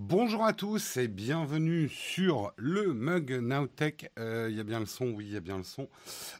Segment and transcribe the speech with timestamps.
[0.00, 4.12] Bonjour à tous et bienvenue sur le Mug Nowtech.
[4.16, 5.88] Il euh, y a bien le son, oui, il y a bien le son.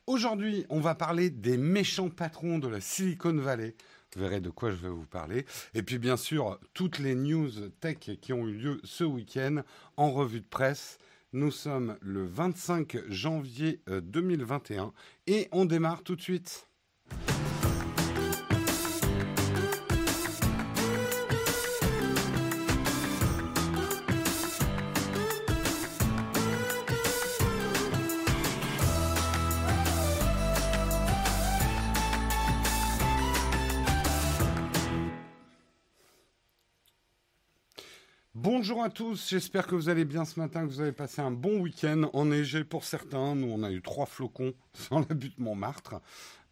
[0.06, 3.74] Aujourd'hui, on va parler des méchants patrons de la Silicon Valley.
[4.14, 5.44] Vous verrez de quoi je vais vous parler.
[5.74, 7.50] Et puis bien sûr, toutes les news
[7.80, 9.65] tech qui ont eu lieu ce week-end
[9.97, 10.99] en revue de presse.
[11.33, 14.90] Nous sommes le 25 janvier 2021 euh,
[15.27, 16.69] et on démarre tout de suite.
[38.69, 41.31] Bonjour à tous, j'espère que vous allez bien ce matin, que vous avez passé un
[41.31, 43.35] bon week-end enneigé pour certains.
[43.35, 46.03] Nous, on a eu trois flocons sur la butte Montmartre.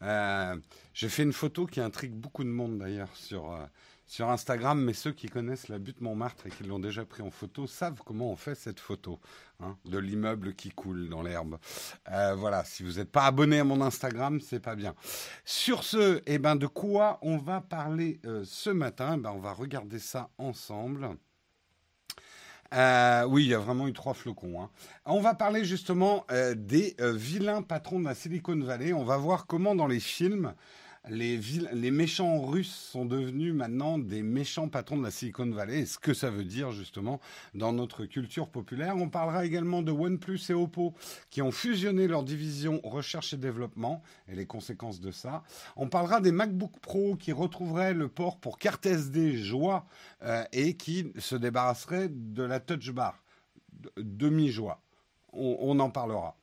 [0.00, 0.56] Euh,
[0.94, 3.66] J'ai fait une photo qui intrigue beaucoup de monde d'ailleurs sur, euh,
[4.06, 7.30] sur Instagram, mais ceux qui connaissent la butte Montmartre et qui l'ont déjà pris en
[7.30, 9.20] photo savent comment on fait cette photo
[9.60, 11.58] hein, de l'immeuble qui coule dans l'herbe.
[12.10, 14.94] Euh, voilà, si vous n'êtes pas abonné à mon Instagram, c'est pas bien.
[15.44, 19.16] Sur ce, eh ben, de quoi on va parler ce matin?
[19.18, 21.10] Eh ben, On va regarder ça ensemble.
[22.74, 24.60] Euh, oui, il y a vraiment eu trois flocons.
[24.60, 24.70] Hein.
[25.04, 28.92] On va parler justement euh, des euh, vilains patrons de la Silicon Valley.
[28.92, 30.54] On va voir comment dans les films,
[31.08, 35.98] les, méchants russes sont devenus maintenant des méchants patrons de la Silicon Valley et ce
[35.98, 37.20] que ça veut dire justement
[37.54, 38.96] dans notre culture populaire.
[38.96, 40.94] On parlera également de OnePlus et Oppo
[41.30, 45.44] qui ont fusionné leur division recherche et développement et les conséquences de ça.
[45.76, 49.86] On parlera des MacBook Pro qui retrouveraient le port pour carte SD joie
[50.22, 53.22] euh, et qui se débarrasseraient de la touch bar
[53.96, 54.80] demi-joie.
[55.32, 56.36] on en parlera.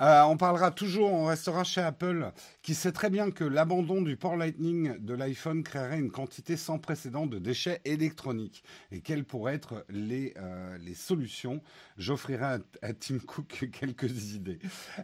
[0.00, 2.30] Euh, on parlera toujours, on restera chez Apple,
[2.62, 6.78] qui sait très bien que l'abandon du port Lightning de l'iPhone créerait une quantité sans
[6.78, 8.62] précédent de déchets électroniques.
[8.92, 11.60] Et quelles pourraient être les, euh, solutions
[11.96, 14.60] J'offrirai à, Tim Cook quelques idées.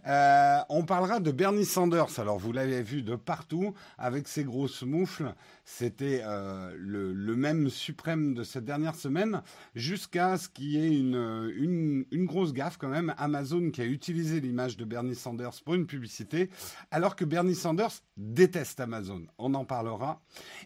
[0.06, 2.19] Euh, on parlera de Bernie Sanders.
[2.19, 5.34] Alors, vous l'avez vu de partout, avec ses grosses moufles.
[5.64, 6.22] C'était
[6.76, 9.42] le, le, même suprême de cette dernière semaine,
[9.75, 13.14] jusqu'à ce qu'il y ait une, une, une grosse gaffe quand même.
[13.16, 16.50] Amazon qui a utilisé l'image de Bernie Sanders pour une publicité,
[16.91, 19.26] alors que Bernie Sanders déteste Amazon.
[19.38, 20.20] On en parlera.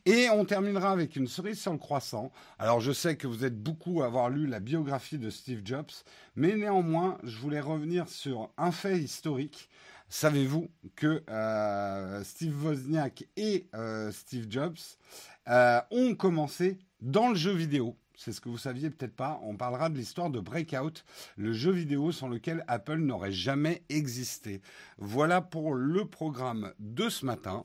[0.05, 2.33] Et on terminera avec une cerise sur le croissant.
[2.59, 5.93] Alors je sais que vous êtes beaucoup à avoir lu la biographie de Steve Jobs,
[6.37, 9.69] mais néanmoins, je voulais revenir sur un fait historique.
[10.11, 14.79] Savez-vous que euh, Steve Wozniak et euh, Steve Jobs
[15.49, 17.95] euh, ont commencé dans le jeu vidéo?
[18.17, 19.39] C'est ce que vous saviez peut-être pas.
[19.43, 21.05] On parlera de l'histoire de Breakout,
[21.37, 24.63] le jeu vidéo sans lequel Apple n'aurait jamais existé.
[24.97, 27.65] Voilà pour le programme de ce matin.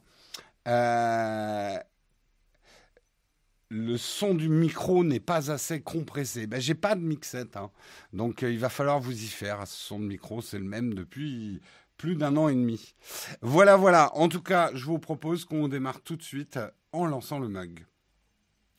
[3.76, 6.46] Le son du micro n'est pas assez compressé.
[6.46, 7.72] Ben, j'ai pas de mixette, hein.
[8.12, 9.66] donc il va falloir vous y faire.
[9.68, 11.60] Ce son de micro, c'est le même depuis
[11.98, 12.96] plus d'un an et demi.
[13.42, 14.16] Voilà, voilà.
[14.16, 16.60] En tout cas, je vous propose qu'on démarre tout de suite
[16.92, 17.86] en lançant le mug,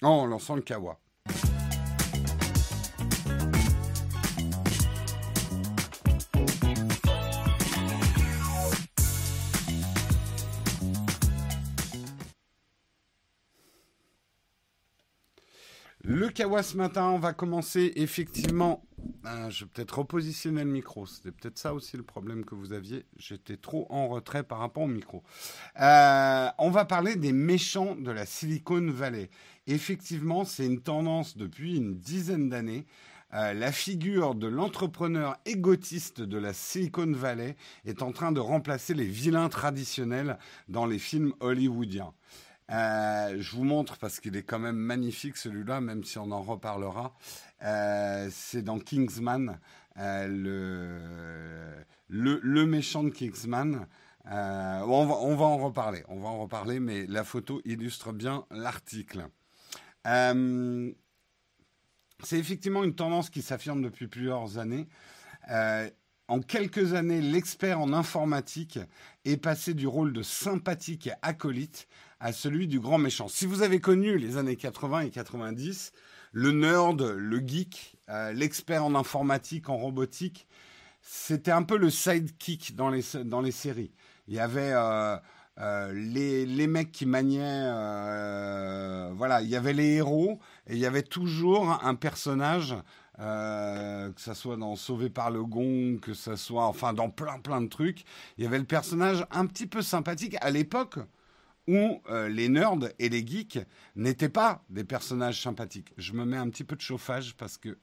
[0.02, 0.98] en lançant le kawa.
[16.06, 18.84] Le Kawa ce matin, on va commencer effectivement.
[19.27, 21.07] Ah, je vais peut-être repositionner le micro.
[21.07, 23.07] C'était peut-être ça aussi le problème que vous aviez.
[23.17, 25.23] J'étais trop en retrait par rapport au micro.
[25.81, 29.31] Euh, on va parler des méchants de la Silicon Valley.
[29.67, 32.85] Effectivement, c'est une tendance depuis une dizaine d'années.
[33.33, 37.56] Euh, la figure de l'entrepreneur égotiste de la Silicon Valley
[37.87, 42.12] est en train de remplacer les vilains traditionnels dans les films hollywoodiens.
[42.70, 46.42] Euh, je vous montre parce qu'il est quand même magnifique celui-là, même si on en
[46.42, 47.14] reparlera.
[47.62, 49.58] Euh, c'est dans Kingsman,
[49.98, 50.26] euh,
[52.08, 53.86] le, le, méchant de Kingsman.
[54.26, 58.47] On va, on, va, en reparler, on va en reparler, mais la photo illustre bien
[58.50, 59.28] l'article.
[60.04, 60.94] c'est
[62.38, 64.88] effectivement une tendance qui s'affirme depuis plusieurs années.
[66.26, 68.78] En quelques années, l'expert en informatique
[69.26, 71.87] est passé du rôle de sympathique acolyte
[72.20, 73.28] à celui du grand méchant.
[73.28, 75.93] Si vous avez connu les années 80 et 90,
[76.34, 80.49] le nerd, le geek, euh, l'expert en informatique, en robotique,
[81.00, 83.93] c'était un peu le sidekick dans les, dans les séries.
[84.26, 85.16] Il y avait euh,
[85.61, 87.70] euh, les, les, mecs qui maniaient...
[89.14, 92.75] voilà, il y avait les héros et il y avait toujours un personnage...
[93.17, 97.60] que ça soit dans Sauvé par le Gong, que ça soit, enfin, dans plein plein
[97.60, 98.05] de trucs,
[98.38, 100.99] il y avait le personnage un petit peu sympathique à l'époque
[101.66, 103.58] où euh, les nerds et les geeks
[103.96, 105.93] n'étaient pas des personnages sympathiques.
[105.96, 107.78] Je me mets un petit peu de chauffage parce que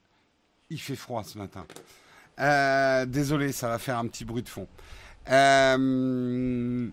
[0.70, 1.66] Il fait froid ce matin.
[2.38, 4.66] Euh, désolé, ça va faire un petit bruit de fond.
[5.30, 6.88] Euh,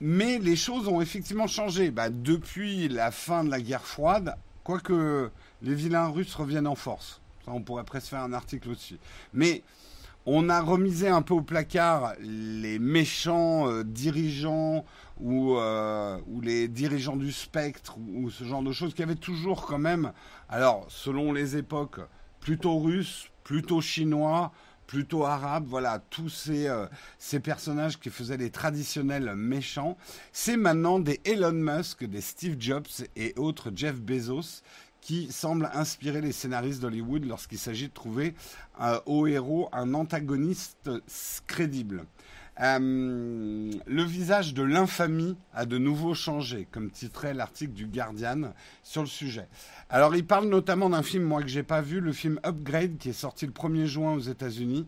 [0.00, 1.90] mais les choses ont effectivement changé.
[1.90, 4.34] Bah, depuis la fin de la guerre froide,
[4.64, 5.30] quoique
[5.62, 7.22] les vilains russes reviennent en force.
[7.46, 8.98] On pourrait presque faire un article aussi.
[9.32, 9.62] Mais
[10.26, 14.84] on a remisé un peu au placard les méchants dirigeants
[15.22, 19.66] ou, ou, les dirigeants du spectre ou, ou, ce genre de choses qui avaient toujours
[19.66, 20.12] quand même,
[20.48, 22.00] alors selon les époques,
[22.40, 24.52] plutôt russes, plutôt chinois,
[24.92, 26.86] plutôt arabe, voilà, tous ces, euh,
[27.18, 29.96] ces personnages qui faisaient les traditionnels méchants,
[30.32, 34.60] c'est maintenant des Elon Musk, des Steve Jobs et autres Jeff Bezos
[35.00, 38.34] qui semblent inspirer les scénaristes d'Hollywood lorsqu'il s'agit de trouver
[38.82, 40.90] euh, au héros un antagoniste
[41.46, 42.04] crédible.
[42.62, 48.52] Euh, le visage de l'infamie a de nouveau changé, comme titrait l'article du Guardian
[48.84, 49.48] sur le sujet.
[49.90, 53.08] Alors, il parle notamment d'un film, moi, que j'ai pas vu, le film Upgrade, qui
[53.08, 54.86] est sorti le 1er juin aux États-Unis,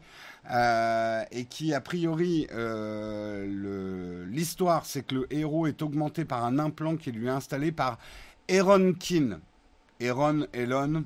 [0.50, 6.60] euh, et qui, a priori, euh, l'histoire, c'est que le héros est augmenté par un
[6.60, 7.98] implant qui lui est installé par
[8.48, 9.40] Aaron Keane.
[10.00, 11.04] Aaron, Elon,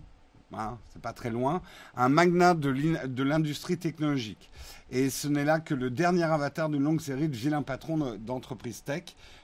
[0.53, 1.63] hein, c'est pas très loin,
[1.97, 4.51] un magnat de l'industrie technologique.
[4.91, 8.83] Et ce n'est là que le dernier avatar d'une longue série de vilains patrons d'entreprises
[8.85, 9.03] tech,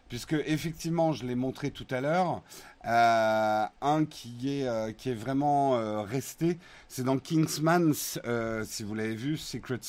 [0.09, 2.43] puisque effectivement, je l'ai montré tout à l'heure,
[2.87, 6.59] euh, un qui est, euh, qui est vraiment euh, resté,
[6.89, 9.81] c'est dans Kingsman, si vous l'avez vu, Secret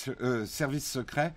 [0.45, 1.33] Service Secret.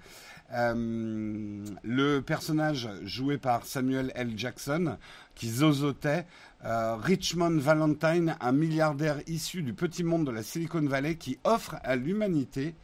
[0.50, 4.32] le personnage joué par Samuel L.
[4.37, 4.97] Jackson,
[5.37, 6.26] qui zozotait,
[6.62, 11.94] Richmond Valentine, un milliardaire issu du petit monde de la Silicon Valley qui offre à
[11.94, 12.75] l'humanité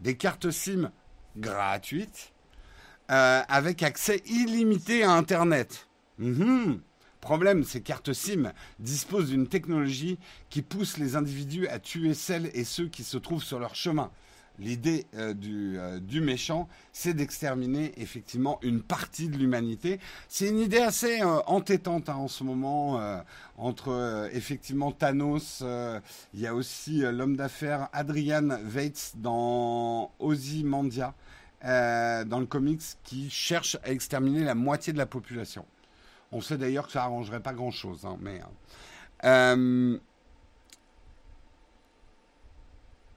[0.00, 0.90] des cartes SIM
[1.36, 2.32] gratuites
[3.10, 5.88] euh, avec accès illimité à Internet.
[6.18, 6.80] Mhm.
[7.20, 10.18] Problème, ces cartes SIM disposent d'une technologie
[10.48, 14.10] qui pousse les individus à tuer celles et ceux qui se trouvent sur leur chemin
[14.60, 19.98] l'idée euh, euh, du, méchant, c'est d'exterminer effectivement une partie de l'humanité.
[20.28, 23.00] C'est une idée assez euh, entêtante hein, en ce moment
[23.56, 25.62] entre effectivement Thanos.
[26.34, 31.14] Il y a aussi l'homme d'affaires Adrian Veitz dans Ozymandia,
[31.62, 35.64] dans le comics, qui cherche à exterminer la moitié de la population.
[36.32, 38.40] On sait d'ailleurs que ça arrangerait pas grand-chose, hein, mais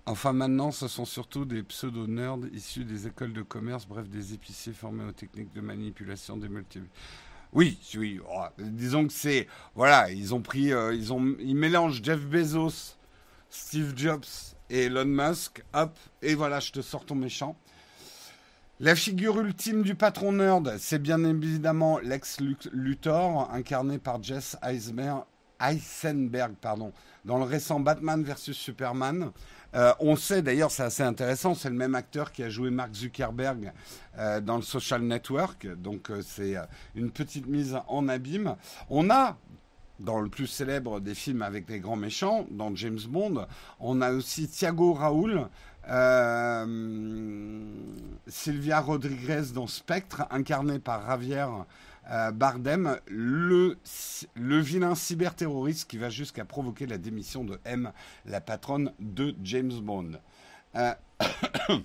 [0.05, 4.73] Enfin, maintenant, ce sont surtout des pseudo-nerds issus des écoles de commerce, bref, des épiciers
[4.73, 6.89] formés aux techniques de manipulation des multiples.
[7.53, 8.19] Oui, oui.
[8.29, 9.47] Oh, disons que c'est.
[9.75, 10.73] Voilà, ils ont pris.
[10.73, 12.97] Euh, ils, ont, ils mélangent Jeff Bezos,
[13.49, 14.25] Steve Jobs
[14.69, 15.63] et Elon Musk.
[15.73, 17.55] Hop, et voilà, je te sors ton méchant.
[18.79, 22.39] La figure ultime du patron nerd, c'est bien évidemment Lex
[22.73, 26.91] Luthor, incarné par Jess Eisenberg, pardon,
[27.23, 29.31] dans le récent Batman vs Superman.
[29.75, 32.93] Euh, on sait d'ailleurs, c'est assez intéressant, c'est le même acteur qui a joué Mark
[32.93, 33.71] Zuckerberg
[34.19, 36.55] euh, dans le Social Network, donc euh, c'est
[36.95, 38.55] une petite mise en abîme.
[38.89, 39.37] On a
[39.99, 43.47] dans le plus célèbre des films avec les grands méchants, dans James Bond,
[43.79, 45.47] on a aussi Thiago Raoul,
[48.27, 51.45] Sylvia Rodriguez dans Spectre, incarné par Javier
[52.11, 53.77] euh, Bardem, le,
[54.35, 57.91] vilain cyberterroriste qui va jusqu'à provoquer la démission de M,
[58.25, 60.11] la patronne de James Bond.
[60.75, 60.93] Euh,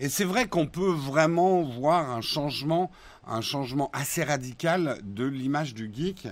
[0.00, 2.90] et c'est vrai qu'on peut vraiment voir un changement,
[3.26, 6.26] un changement assez radical de l'image du geek.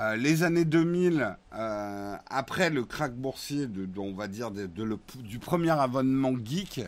[0.00, 6.32] Euh, les années 2000, après le crack boursier, de, on va dire du premier abonnement
[6.42, 6.80] geek,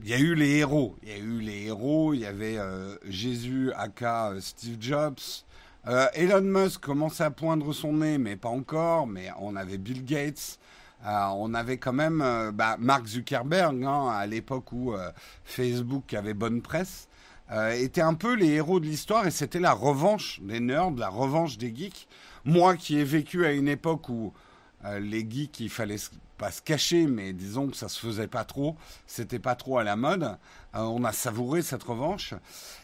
[0.00, 0.96] il y a eu les héros.
[1.02, 2.12] Il y a eu les héros.
[2.14, 5.44] Il y avait euh, Jésus, aka euh, Steve Jobs.
[5.86, 9.06] Euh, Elon Musk commençait à poindre son nez, mais pas encore.
[9.06, 10.58] Mais on avait Bill Gates.
[11.04, 14.94] on avait quand même bah, Mark Zuckerberg, hein, à l'époque où
[15.44, 17.08] Facebook avait bonne presse,
[17.74, 21.58] était un peu les héros de l'histoire et c'était la revanche des nerds, la revanche
[21.58, 22.08] des geeks.
[22.44, 24.32] Moi qui ai vécu à une époque où
[24.98, 25.98] les geeks, il fallait
[26.36, 28.76] pas se cacher, mais disons que ça se faisait pas trop,
[29.06, 30.24] c'était pas trop à la mode.
[30.74, 32.34] Euh, on a savouré cette revanche.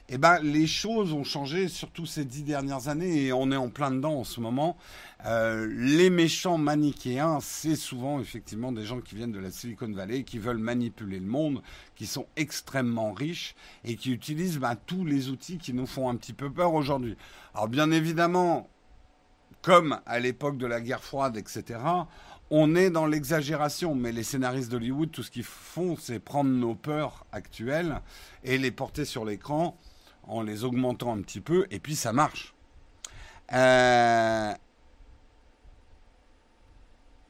[0.09, 3.57] Et eh ben, les choses ont changé, surtout ces dix dernières années, et on est
[3.57, 4.77] en plein dedans en ce moment.
[5.25, 10.25] Euh, les méchants manichéens, c'est souvent effectivement des gens qui viennent de la Silicon Valley,
[10.25, 11.63] qui veulent manipuler le monde,
[11.95, 13.55] qui sont extrêmement riches
[13.85, 17.17] et qui utilisent ben, tous les outils qui nous font un petit peu peur aujourd'hui.
[17.55, 18.69] Alors bien évidemment,
[19.63, 21.79] comme à l'époque de la guerre froide, etc.,
[22.55, 26.75] on est dans l'exagération, mais les scénaristes d'Hollywood, tout ce qu'ils font, c'est prendre nos
[26.75, 27.99] peurs actuelles
[28.45, 29.79] et les porter sur l'écran
[30.25, 32.55] en les augmentant un petit peu, et puis ça marche.
[33.55, 34.53] Euh,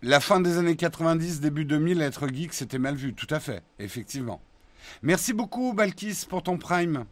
[0.02, 3.14] la fin des années 90, début 2000, être geek, c'était mal vu.
[3.14, 4.40] Tout à fait, effectivement.
[5.02, 7.04] Merci beaucoup, Balkis, pour ton prime.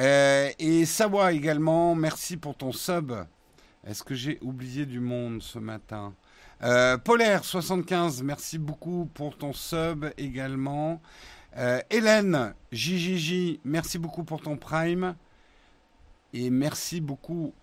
[0.00, 3.12] Euh, et Sawa également, merci pour ton sub.
[3.86, 6.14] Est-ce que j'ai oublié du monde ce matin?
[6.62, 11.00] Euh, Polaire75, merci beaucoup pour ton sub également.
[11.56, 15.16] Euh, Hélène, JJJ, merci beaucoup pour ton prime.
[16.32, 17.54] Et merci beaucoup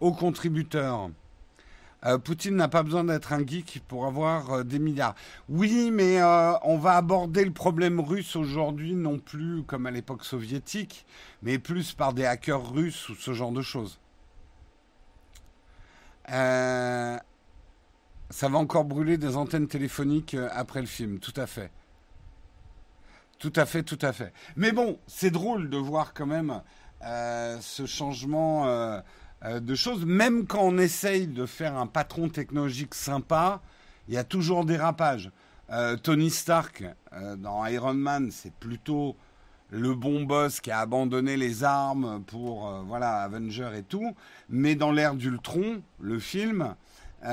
[0.00, 1.10] aux contributeurs.
[2.04, 5.14] Euh, Poutine n'a pas besoin d'être un geek pour avoir des milliards.
[5.48, 6.22] Oui, mais
[6.64, 11.06] on va aborder le problème russe aujourd'hui non plus comme à l'époque soviétique,
[11.42, 14.00] mais plus par des hackers russes ou ce genre de choses.
[18.34, 21.70] Ça va encore brûler des antennes téléphoniques après le film, tout à fait.
[23.38, 24.32] Tout à fait, tout à fait.
[24.56, 26.62] Mais bon, c'est drôle de voir quand même
[27.00, 29.02] ce changement
[29.44, 30.04] euh, de choses.
[30.06, 33.60] Même quand on essaye de faire un patron technologique sympa,
[34.08, 35.30] il y a toujours des rapages.
[35.70, 39.16] Euh, Tony Stark, euh, dans Iron Man, c'est plutôt
[39.70, 44.14] le bon boss qui a abandonné les armes pour voilà Avenger et tout.
[44.48, 46.74] Mais dans l'ère d'Ultron, le film,
[47.22, 47.28] il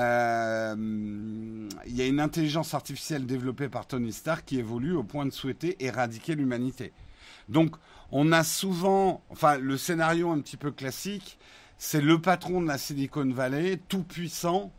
[1.86, 5.82] y a une intelligence artificielle développée par Tony Stark qui évolue au point de souhaiter
[5.84, 6.92] éradiquer l'humanité.
[7.48, 7.76] Donc,
[8.10, 11.38] on a souvent, enfin, le scénario un petit peu classique,
[11.78, 14.72] c'est le patron de la Silicon Valley, tout puissant,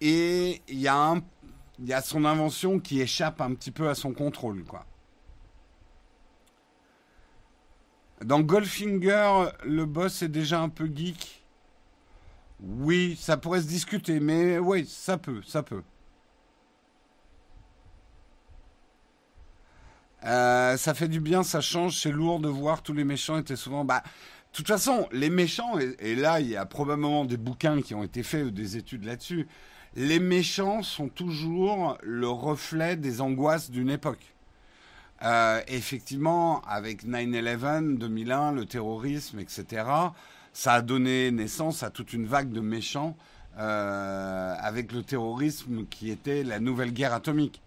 [0.00, 1.22] et il y, a
[2.02, 4.86] son invention qui échappe un petit peu à son contrôle, quoi.
[8.24, 11.43] Dans Goldfinger, le boss est déjà un peu geek.
[12.66, 15.82] Oui, ça pourrait se discuter, mais oui, ça peut, ça peut.
[20.24, 23.56] Euh, ça fait du bien, ça change, c'est lourd de voir tous les méchants étaient
[23.56, 23.84] souvent.
[23.84, 27.94] Bah, de toute façon, les méchants, et, là, il y a probablement des bouquins qui
[27.94, 29.46] ont été faits ou des études là-dessus,
[29.94, 34.34] les méchants sont toujours le reflet des angoisses d'une époque.
[35.22, 39.84] Euh, effectivement, avec 9-11, 2001, le terrorisme, etc.,
[40.54, 43.14] ça a donné naissance à toute une vague de méchants
[43.58, 47.60] euh, avec le terrorisme qui était la nouvelle guerre atomique.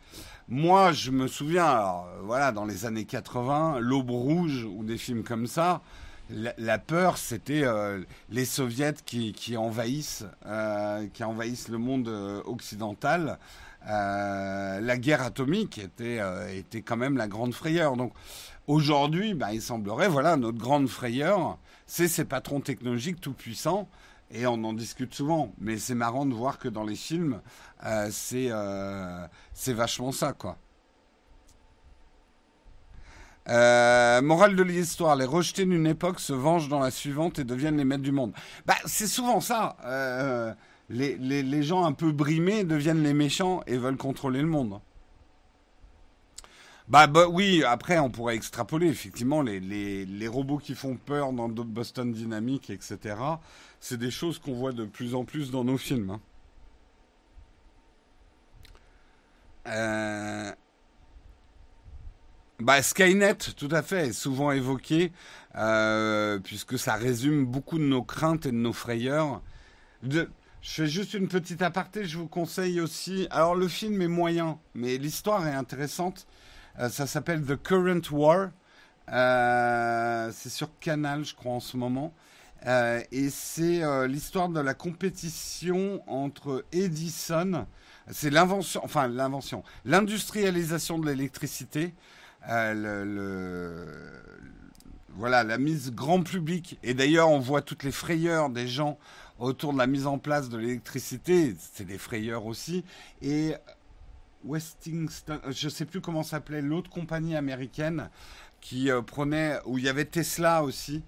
[0.50, 5.24] Moi, je me souviens, alors, voilà, dans les années 80, L'Aube Rouge ou des films
[5.24, 5.82] comme ça,
[6.30, 13.38] la, peur, c'était euh, les soviets qui, envahissent, euh, qui envahissent le monde euh, occidental.
[13.86, 16.20] la guerre atomique était,
[16.54, 17.96] était quand même la grande frayeur.
[17.96, 18.14] Donc
[18.68, 23.90] aujourd'hui, bah, il semblerait, voilà, notre grande frayeur, c'est ces patrons technologiques tout puissants.
[24.30, 27.42] Et on en discute souvent, mais c'est marrant de voir que dans les films,
[28.12, 28.52] c'est
[29.68, 30.58] vachement ça, quoi.
[33.50, 37.78] Euh, morale de l'histoire, les rejetés d'une époque se vengent dans la suivante et deviennent
[37.78, 38.34] les maîtres du monde.
[38.66, 39.78] Bah, c'est souvent ça.
[39.86, 40.54] Euh,
[40.90, 44.80] les, les, les, gens un peu brimés deviennent les méchants et veulent contrôler le monde.
[46.88, 51.34] Bah, bah oui, après on pourrait extrapoler effectivement les, les, les robots qui font peur
[51.34, 53.16] dans Boston Dynamics, etc.
[53.82, 56.12] C'est des choses qu'on voit de plus en plus dans nos films.
[56.12, 56.22] Hein.
[59.68, 60.52] Euh,
[62.60, 65.12] bah, Skynet, tout à fait, est souvent évoqué,
[65.56, 69.42] euh, puisque ça résume beaucoup de nos craintes et de nos frayeurs.
[70.04, 70.26] Je
[70.62, 73.28] fais juste une petite aparté, je vous conseille aussi.
[73.30, 76.28] Alors, le film est moyen, mais l'histoire est intéressante.
[76.80, 78.50] Euh, ça s'appelle The Current War.
[79.10, 82.14] Euh, c'est sur Canal, je crois, en ce moment.
[83.12, 87.66] et c'est l'histoire de la compétition entre Edison,
[88.10, 91.94] c'est l'invention, enfin l'invention, l'industrialisation de l'électricité
[92.50, 93.88] euh, le,
[95.16, 96.80] voilà, la mise grand public.
[96.84, 98.98] Et d'ailleurs, on voit toutes les frayeurs des gens
[99.40, 101.56] autour de la mise en place de l'électricité.
[101.60, 102.84] C'est des frayeurs aussi.
[103.22, 103.54] Et
[104.48, 108.10] Westinghouse, je ne sais plus comment s'appelait l'autre compagnie américaine
[108.62, 111.04] qui euh, prenait, où il y avait Tesla aussi,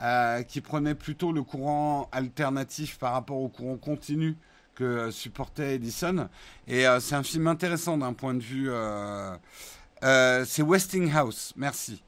[0.00, 4.36] euh, qui prenait plutôt le courant alternatif par rapport au courant continu
[4.74, 6.28] que supportait Edison.
[6.66, 8.70] Et c'est un film intéressant d'un point de vue
[10.02, 12.02] euh, c'est Westinghouse, merci.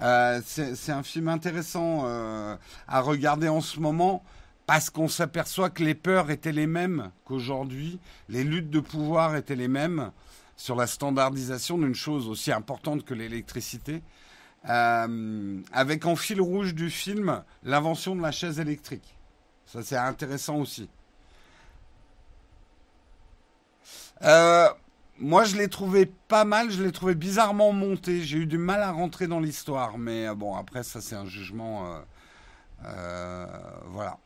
[0.00, 2.56] Euh, c'est un film intéressant euh,
[2.88, 4.24] à regarder en ce moment
[4.72, 8.00] parce qu'on s'aperçoit que les peurs étaient les mêmes qu'aujourd'hui,
[8.30, 10.12] les luttes de pouvoir étaient les mêmes
[10.56, 14.02] sur la standardisation d'une chose aussi importante que l'électricité,
[14.64, 19.14] avec en fil rouge du film l'invention de la chaise électrique.
[19.66, 20.88] Ça c'est intéressant aussi.
[24.22, 24.70] Euh,
[25.18, 28.22] moi, je l'ai trouvé pas mal, je l'ai trouvé bizarrement monté.
[28.22, 31.26] J'ai eu du mal à rentrer dans l'histoire, mais euh, bon, après, ça, c'est un
[31.26, 31.92] jugement.
[31.92, 32.00] Euh,
[32.86, 33.46] euh,
[33.88, 34.16] voilà.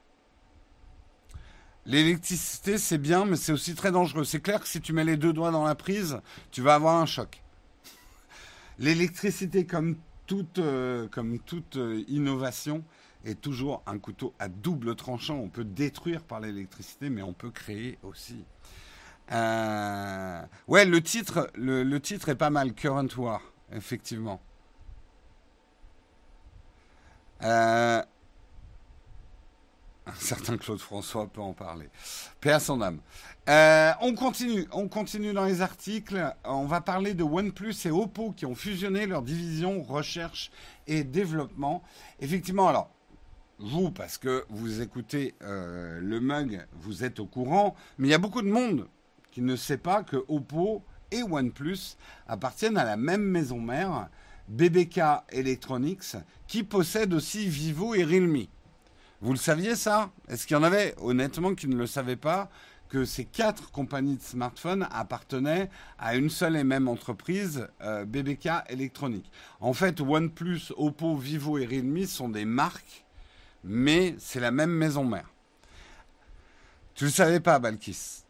[1.87, 4.25] L'électricité, c'est bien, mais c'est aussi très dangereux.
[4.25, 6.97] C'est clair que si tu mets les deux doigts dans la prise, tu vas avoir
[6.97, 7.43] un choc.
[8.81, 11.09] L'électricité, comme toute, euh,
[11.76, 12.83] euh, innovation,
[13.25, 15.37] est toujours un couteau à double tranchant.
[15.37, 18.45] On peut détruire par l'électricité, mais on peut créer aussi.
[19.31, 23.40] Euh, ouais, le titre, le, le, titre est pas mal, Current War,
[23.73, 24.40] effectivement.
[30.07, 31.89] Un certain Claude François peut en parler.
[32.41, 33.01] Paix à âme.
[33.49, 36.35] Euh, on continue, on continue dans les articles.
[36.45, 40.51] On va parler de OnePlus et Oppo qui ont fusionné leur division recherche
[40.87, 41.83] et développement.
[42.21, 42.91] Effectivement, alors,
[43.59, 48.15] vous, parce que vous écoutez euh, le mug, vous êtes au courant, mais il y
[48.15, 48.87] a beaucoup de monde
[49.33, 51.97] qui ne sait pas que Oppo et OnePlus
[52.29, 54.09] appartiennent à la même maison mère,
[54.49, 58.47] BBK Electronics, qui possède aussi Vivo et Realme.
[59.23, 60.11] Vous le saviez ça?
[60.28, 62.50] Est-ce qu'il y en avait honnêtement qui ne le savaient pas
[62.88, 68.49] que ces quatre compagnies de smartphones appartenaient à une seule et même entreprise, euh, BBK
[68.68, 69.30] Electronics?
[69.61, 73.04] En fait, OnePlus, Oppo, Vivo et Realme sont des marques,
[73.64, 75.30] mais c'est la même maison mère.
[76.94, 78.23] Tu ne le savais pas, Balkis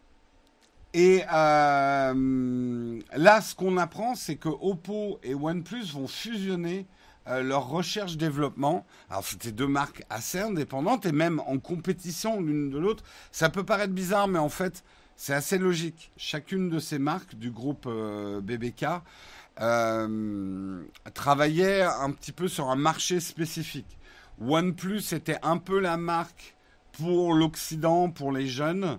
[0.98, 6.86] et euh, là, ce qu'on apprend, c'est que Oppo et OnePlus vont fusionner
[7.28, 8.86] euh, leur recherche-développement.
[9.10, 13.02] Alors, c'était deux marques assez indépendantes et même en compétition l'une de l'autre.
[13.32, 14.84] Ça peut paraître bizarre, mais en fait,
[15.16, 16.12] c'est assez logique.
[16.16, 18.86] Chacune de ces marques du groupe euh, BBK
[19.60, 23.98] euh, travaillait un petit peu sur un marché spécifique.
[24.40, 26.54] OnePlus était un peu la marque
[26.92, 28.98] pour l'Occident, pour les jeunes.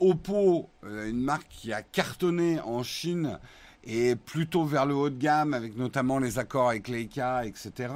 [0.00, 3.38] Oppo, une marque qui a cartonné en Chine
[3.84, 7.92] et plutôt vers le haut de gamme, avec notamment les accords avec Leica, etc.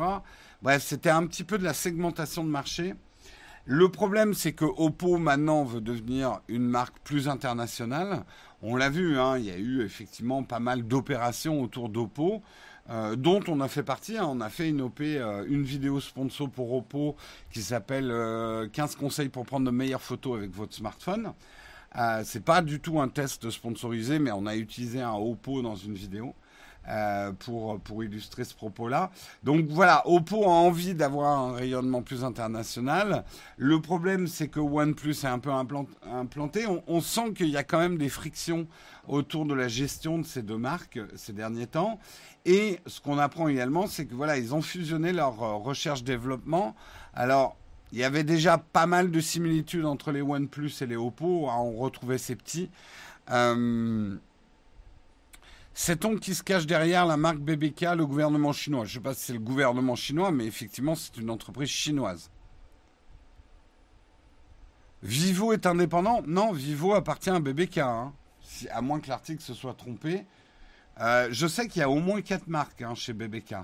[0.63, 2.95] Bref, c'était un petit peu de la segmentation de marché.
[3.65, 8.25] Le problème, c'est que Oppo maintenant veut devenir une marque plus internationale.
[8.63, 12.43] On l'a vu, hein, il y a eu effectivement pas mal d'opérations autour d'Oppo,
[12.91, 14.17] euh, dont on a fait partie.
[14.17, 14.27] Hein.
[14.29, 17.17] On a fait une OP, euh, une vidéo sponsor pour Oppo
[17.53, 21.33] qui s'appelle 15 euh, conseils pour prendre de meilleures photos avec votre smartphone.
[21.97, 25.77] Euh, c'est pas du tout un test sponsorisé, mais on a utilisé un Oppo dans
[25.77, 26.35] une vidéo.
[26.89, 29.11] Euh, pour, pour illustrer ce propos-là.
[29.43, 33.25] Donc voilà, Oppo a envie d'avoir un rayonnement plus international.
[33.57, 36.65] Le problème, c'est que OnePlus est un peu implanté.
[36.87, 38.69] On, sent qu'il y a quand même des frictions
[39.09, 41.99] autour de la gestion de ces deux marques ces derniers temps.
[42.45, 46.77] Et ce qu'on apprend également, c'est que voilà, ils ont fusionné leur euh, recherche-développement.
[47.15, 47.57] Alors,
[47.93, 51.49] il y avait déjà pas mal de similitudes entre les OnePlus et les Oppo.
[51.49, 52.71] Hein, on retrouvait ces petits.
[53.31, 54.17] Euh,
[55.79, 59.13] Sait-on qui se cache derrière la marque BBK, le gouvernement chinois Je ne sais pas
[59.13, 62.31] si c'est le gouvernement chinois, mais effectivement, c'est une entreprise chinoise.
[65.03, 66.23] Vivo est indépendant?
[66.27, 68.15] Non, Vivo appartient à BBK, hein.
[68.71, 70.25] à moins que l'article se soit trompé.
[71.03, 73.57] Euh, je sais qu'il y a au moins quatre marques hein, chez BBK.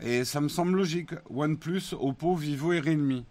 [0.00, 1.10] Et ça me semble logique.
[1.30, 3.24] OnePlus, Oppo, Vivo et Realme.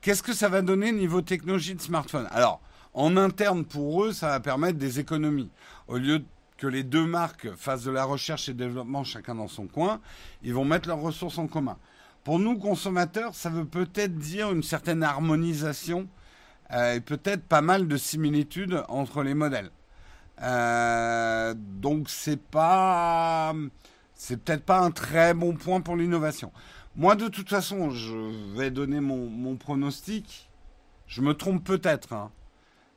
[0.00, 2.26] Qu'est-ce que ça va donner niveau technologie de smartphone?
[2.30, 2.60] Alors,
[2.94, 5.50] en interne, pour eux, ça va permettre des économies.
[5.88, 6.22] Au lieu
[6.56, 10.00] que les deux marques fassent de la recherche et développement chacun dans son coin,
[10.42, 11.76] ils vont mettre leurs ressources en commun.
[12.24, 16.06] Pour nous, consommateurs, ça veut peut-être dire une certaine harmonisation
[16.72, 19.70] euh, et peut-être pas mal de similitudes entre les modèles.
[20.42, 23.54] Euh, donc c'est pas
[24.20, 26.52] c'est peut-être pas un très bon point pour l'innovation.
[26.94, 30.50] Moi, de toute façon, je vais donner mon, pronostic.
[31.06, 32.30] Je me trompe peut-être, hein.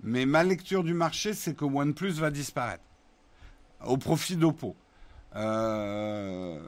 [0.02, 2.84] mais ma lecture du marché, c'est que OnePlus va disparaître
[3.86, 4.76] au profit d'Oppo.
[5.38, 6.60] Euh,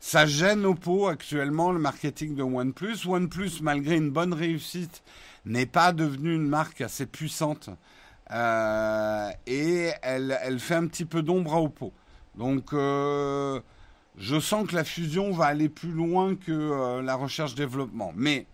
[0.00, 3.06] ça gêne Oppo actuellement le marketing de OnePlus.
[3.06, 5.02] OnePlus, malgré une bonne réussite,
[5.44, 7.68] n'est pas devenue une marque assez puissante
[8.30, 11.92] euh, et elle, fait un petit peu d'ombre à Oppo.
[12.34, 13.60] Donc euh,
[14.16, 18.12] je sens que la fusion va aller plus loin que euh, la recherche-développement.
[18.14, 18.46] Mais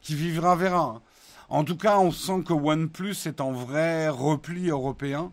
[0.00, 0.96] qui vivra verra.
[0.96, 1.02] Hein.
[1.48, 5.32] En tout cas, on sent que OnePlus est en vrai repli européen.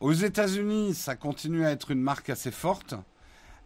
[0.00, 2.94] Aux États-Unis, ça continue à être une marque assez forte.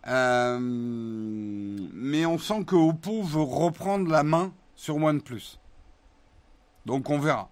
[0.07, 5.59] Euh, mais on sent que Oppo veut reprendre la main sur OnePlus.
[6.87, 7.51] Donc on verra.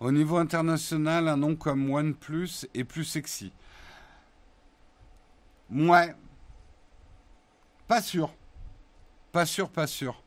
[0.00, 3.52] Au niveau international, un nom comme OnePlus est plus sexy.
[5.70, 6.14] Ouais.
[7.86, 8.32] Pas sûr.
[9.32, 10.22] Pas sûr, pas sûr.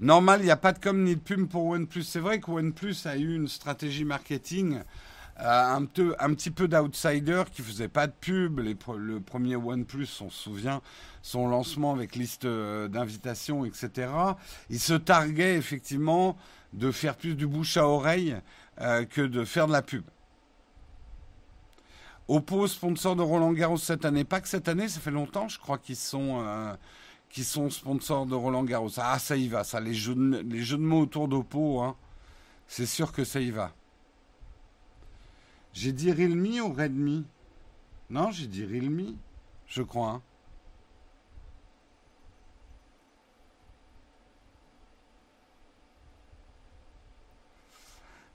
[0.00, 2.02] Normal, il n'y a pas de com ni de pub pour OnePlus.
[2.02, 4.80] C'est vrai que OnePlus a eu une stratégie marketing
[5.38, 5.82] un,
[6.18, 8.60] un, petit peu d'outsider qui faisait pas de pub.
[8.60, 10.82] le premier OnePlus, on se souvient,
[11.22, 14.10] son lancement avec liste d'invitations, etc.
[14.70, 16.36] Il se targuait effectivement
[16.72, 18.36] de faire plus du bouche à oreille
[18.78, 20.04] que de faire de la pub.
[22.28, 24.24] Oppo, sponsor de Roland Garros cette année.
[24.24, 26.74] Pas que cette année, ça fait longtemps, je crois qu'ils sont, euh,
[27.42, 28.90] sont sponsors de Roland Garros.
[28.98, 31.96] Ah, ça y va, ça, les jeux de, les jeux de mots autour d'Oppo, hein,
[32.66, 33.72] c'est sûr que ça y va.
[35.72, 37.24] J'ai dit Realme ou Redmi?
[38.10, 39.16] Non, j'ai dit Realme,
[39.66, 40.10] je crois.
[40.10, 40.22] Hein.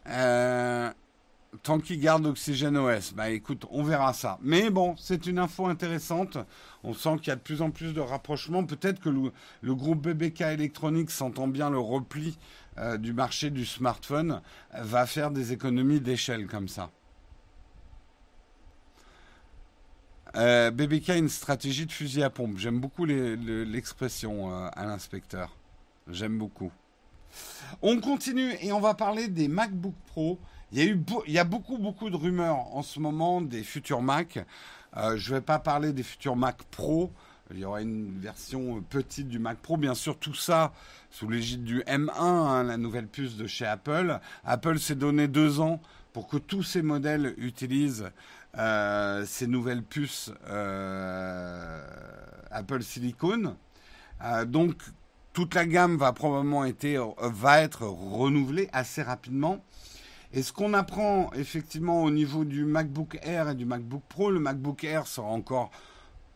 [0.10, 0.93] Euh,
[1.67, 4.39] tant qu'il garde Oxygène OS, bah écoute, on verra ça.
[4.41, 6.38] Mais bon, c'est une info intéressante.
[6.86, 8.63] On sent qu'il y a de plus en plus de rapprochements.
[8.63, 12.38] Peut-être que le, groupe BBK Electronics, sentant bien le repli
[12.77, 14.41] euh, du marché du smartphone,
[14.80, 16.89] va faire des économies d'échelle comme ça.
[20.38, 22.60] Euh, BBK une stratégie de fusil à pompe.
[22.60, 25.53] J'aime beaucoup l'expression euh, à l'inspecteur.
[26.10, 26.71] J'aime beaucoup.
[27.82, 30.39] On continue et on va parler des MacBook Pro
[30.73, 34.45] il y, a beaucoup, beaucoup de rumeurs en ce moment des futurs Mac.
[34.97, 37.12] Euh, je ne vais pas parler des futurs Mac Pro.
[37.51, 39.77] Il y aura une version petite du Mac Pro.
[39.77, 40.73] Bien sûr, tout ça
[41.10, 44.19] sous l'égide du M1, hein, la nouvelle puce de chez Apple.
[44.43, 45.80] Apple s'est donné deux ans
[46.12, 48.12] pour que tous ces modèles utilisent
[48.58, 51.82] euh, ces nouvelles puces euh,
[52.51, 53.56] Apple Silicon.
[54.47, 54.75] donc,
[55.32, 56.65] toute la gamme va probablement
[57.19, 59.63] va être renouvelée assez rapidement.
[60.33, 64.39] Et ce qu'on apprend effectivement au niveau du MacBook Air et du MacBook Pro, le
[64.39, 65.71] MacBook Air sera encore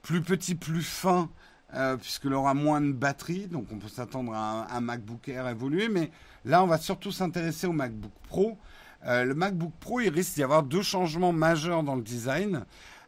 [0.01, 1.29] plus petit, plus fin,
[1.73, 3.47] euh, puisqu'il aura moins de batterie.
[3.47, 5.89] Donc on peut s'attendre à un, MacBook Air évolué.
[5.89, 6.09] Mais
[6.45, 8.57] là, on va surtout s'intéresser au MacBook Pro.
[9.05, 12.65] Euh, le MacBook Pro, il risque d'y avoir deux changements majeurs dans le design.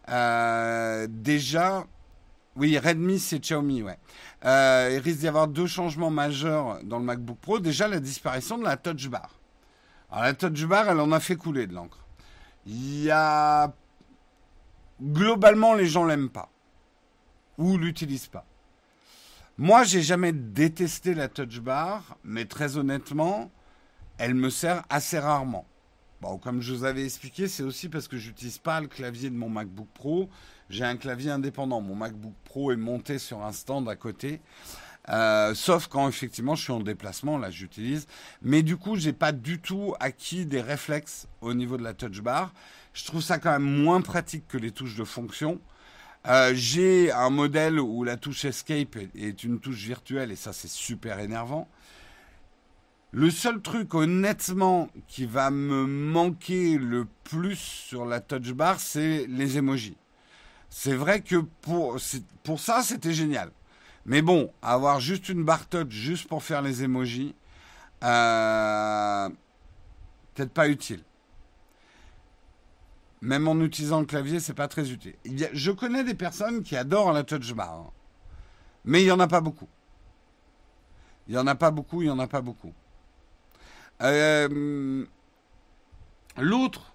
[0.10, 1.86] Euh, déjà,
[2.58, 3.98] oui, Redmi, c'est Xiaomi, ouais.
[4.44, 7.60] il risque d'y avoir deux changements majeurs dans le MacBook Pro.
[7.60, 9.30] Déjà, la disparition de la Touch Bar.
[10.14, 11.98] Alors la touch bar, elle en a fait couler de l'encre.
[12.68, 13.74] Il y a...
[15.02, 16.52] Globalement, les gens l'aiment pas.
[17.58, 18.46] Ou l'utilisent pas.
[19.58, 23.50] Moi, j'ai jamais détesté la touch bar, mais très honnêtement,
[24.20, 25.66] elle me sert assez rarement.
[26.22, 29.36] Bon, comme je vous avais expliqué, c'est aussi parce que j'utilise pas le clavier de
[29.36, 30.30] mon MacBook Pro.
[30.70, 31.82] J'ai un clavier indépendant.
[31.82, 34.42] Mon MacBook Pro est monté sur un stand à côté.
[35.10, 38.08] Euh, sauf quand effectivement je suis en déplacement, là j'utilise.
[38.42, 42.22] Mais du coup, j'ai pas du tout acquis des réflexes au niveau de la touch
[42.22, 42.54] bar.
[42.94, 45.60] Je trouve ça quand même moins pratique que les touches de fonction.
[46.28, 50.70] Euh, j'ai un modèle où la touche Escape est une touche virtuelle et ça c'est
[50.70, 51.68] super énervant.
[53.12, 59.28] Le seul truc honnêtement qui va me manquer le plus sur la touch bar, c'est
[59.28, 59.98] les emojis.
[60.70, 61.98] C'est vrai que pour,
[62.44, 63.52] pour ça, c'était génial.
[64.06, 67.36] Mais bon, avoir juste une barre touch juste pour faire les emojis,
[68.04, 69.30] euh,
[70.34, 71.04] peut-être pas utile.
[73.22, 75.16] Même en utilisant le clavier, c'est pas très utile.
[75.26, 77.92] je connais des personnes qui adorent la touch bar, hein.
[78.84, 79.70] mais il y en a pas beaucoup.
[81.28, 82.74] Il y en a pas beaucoup, il y en a pas beaucoup.
[84.02, 85.06] Euh,
[86.38, 86.94] l'autre,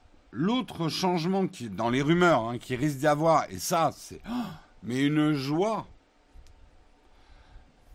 [0.91, 4.45] changement qui, dans les rumeurs, hein, qui risque d'y avoir, et ça, c'est, oh,
[4.83, 5.87] mais une joie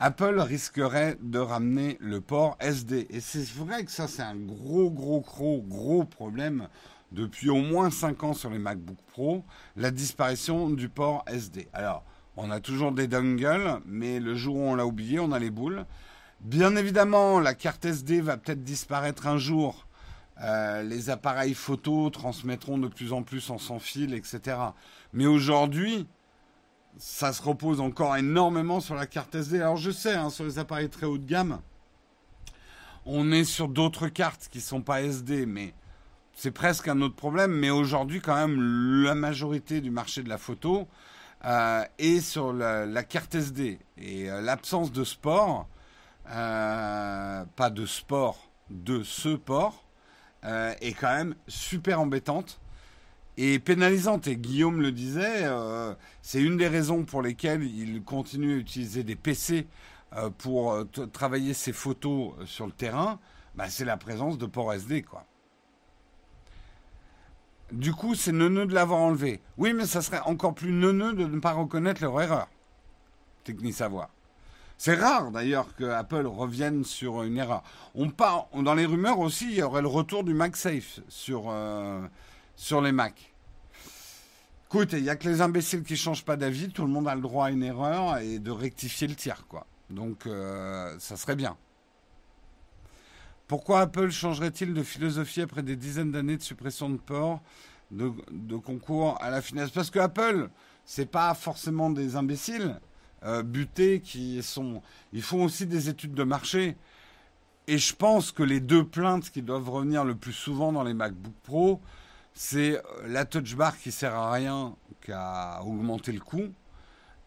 [0.06, 3.08] Apple risquerait de ramener le port SD.
[3.10, 6.68] Et c'est vrai que ça, c'est un gros, gros, gros, gros problème
[7.14, 9.46] depuis au moins 5 ans sur les MacBook Pro,
[9.78, 11.70] la disparition du port SD.
[11.72, 12.04] Alors,
[12.36, 15.52] on a toujours des dongles, mais le jour où on l'a oublié, on a les
[15.52, 15.86] boules.
[16.42, 19.88] Bien évidemment, la carte SD va peut-être disparaître un jour.
[20.42, 24.58] Euh, les appareils photo transmettront de plus en plus en sans fil, etc.
[25.14, 26.08] Mais aujourd'hui,
[26.98, 29.62] ça se repose encore énormément sur la carte SD.
[29.62, 31.60] Alors je sais, hein, sur les appareils très haut de gamme,
[33.06, 35.74] on est sur d'autres cartes qui ne sont pas SD, mais
[36.34, 37.52] c'est presque un autre problème.
[37.52, 40.88] Mais aujourd'hui, quand même, la majorité du marché de la photo
[41.46, 43.80] euh, est sur la, carte SD.
[43.98, 45.68] Et euh, l'absence de sport,
[46.30, 49.86] euh, pas de sport, de ce port,
[50.82, 52.60] est quand même super embêtante
[53.38, 54.28] et pénalisante.
[54.28, 59.04] Et Guillaume le disait, euh, c'est une des raisons pour lesquelles il continue à utiliser
[59.04, 59.68] des PC
[60.16, 63.20] euh, pour euh, travailler ses photos sur le terrain.
[63.56, 65.26] Bah, c'est la présence de port SD, quoi.
[67.72, 69.42] Du coup, c'est neuneux de l'avoir enlevé.
[69.58, 72.48] Oui, mais ça serait encore plus neuneux de ne pas reconnaître leur erreur.
[73.44, 74.10] Technique savoir.
[74.78, 77.64] C'est rare d'ailleurs que Apple revienne sur une erreur.
[77.96, 81.52] On part dans les rumeurs aussi, il y aurait le retour du MagSafe sur
[82.56, 83.34] sur les Mac.
[84.68, 86.70] Écoute, il n'y a que les imbéciles qui changent pas d'avis.
[86.70, 89.68] Tout le monde a le droit à une erreur et de rectifier le tir, quoi.
[89.92, 91.56] Donc, euh, ça serait bien.
[93.48, 97.42] Pourquoi Apple changerait-il de philosophie après des dizaines d'années de suppression de port,
[97.92, 99.70] de, concours à la finesse?
[99.70, 100.50] Parce que Apple,
[100.86, 102.80] c'est pas forcément des imbéciles
[103.24, 104.82] euh, butés qui sont.
[105.12, 106.78] Ils font aussi des études de marché.
[107.68, 110.96] Et je pense que les deux plaintes qui doivent revenir le plus souvent dans les
[110.96, 111.80] MacBook Pro,
[112.34, 116.50] c'est euh, la touch bar qui sert à rien qu'à augmenter le coût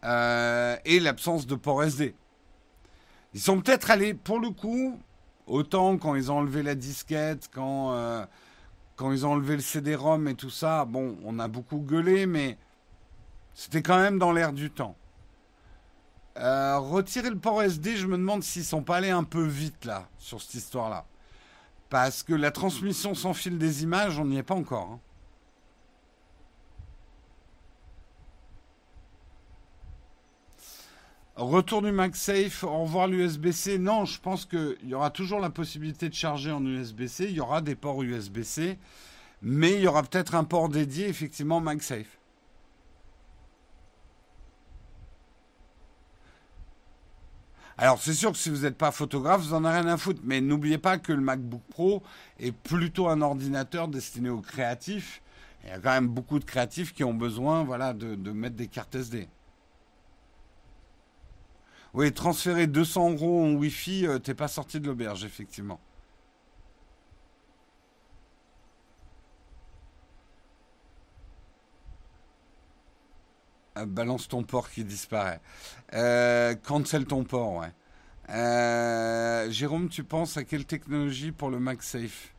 [0.03, 2.15] euh, et l'absence de port SD.
[3.33, 4.99] Ils sont peut-être allés, pour le coup,
[5.47, 8.25] autant quand ils ont enlevé la disquette, quand, euh,
[8.95, 12.57] quand ils ont enlevé le CD-ROM et tout ça, bon, on a beaucoup gueulé, mais
[13.53, 14.95] c'était quand même dans l'air du temps.
[16.35, 20.07] retirer le port SD, je me demande s'ils sont pas allés un peu vite là,
[20.17, 21.05] sur cette histoire-là.
[21.89, 24.89] Parce que la transmission sans fil des images, on n'y est pas encore.
[24.91, 24.99] Hein.
[31.37, 33.77] Retour du MagSafe, au revoir l'USB-C.
[33.77, 37.25] Non, je pense qu'il y aura toujours la possibilité de charger en USB-C.
[37.29, 38.79] Il y aura des ports USB-C.
[39.43, 42.16] Mais il y aura peut-être un port dédié, effectivement, MagSafe.
[47.79, 50.21] Alors c'est sûr que si vous n'êtes pas photographe, vous n'en avez rien à foutre.
[50.23, 52.01] Mais n'oubliez pas que le MacBook Pro
[52.39, 55.21] est plutôt un ordinateur destiné aux créatifs.
[55.63, 58.67] Il y a quand même beaucoup de créatifs qui ont besoin voilà, de, mettre des
[58.67, 59.27] cartes SD.
[61.93, 65.79] Oui, transférer 200 euros en Wi-Fi, euh, t'es pas sorti de l'auberge, effectivement.
[73.85, 75.41] Balance ton port qui disparaît.
[75.93, 77.71] Euh, cancel ton port, ouais.
[78.29, 82.33] Euh, Jérôme, tu penses à quelle technologie pour le MagSafe?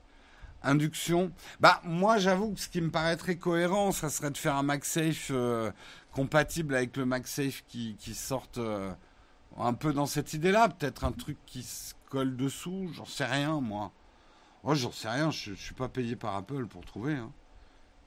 [0.62, 1.30] Induction?
[1.60, 5.32] Bah, moi, j'avoue que ce qui me paraîtrait cohérent, ça serait de faire un MagSafe
[6.12, 8.58] compatible avec le MagSafe qui, qui sorte
[9.56, 10.68] un peu dans cette idée-là.
[10.68, 13.92] Peut-être un truc qui se colle dessous, j'en sais rien, moi.
[14.64, 17.14] Oh, j'en sais rien, je, ne suis pas payé par Apple pour trouver.
[17.14, 17.30] Hein.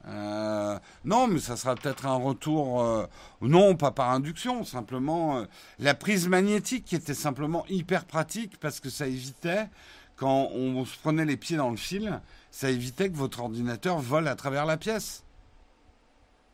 [0.06, 3.06] Euh, non, mais ça sera peut-être un retour, euh,
[3.40, 5.44] non, pas par induction, simplement euh,
[5.78, 9.68] la prise magnétique qui était simplement hyper pratique parce que ça évitait,
[10.16, 14.26] quand on se prenait les pieds dans le fil, ça évitait que votre ordinateur vole
[14.26, 15.24] à travers la pièce.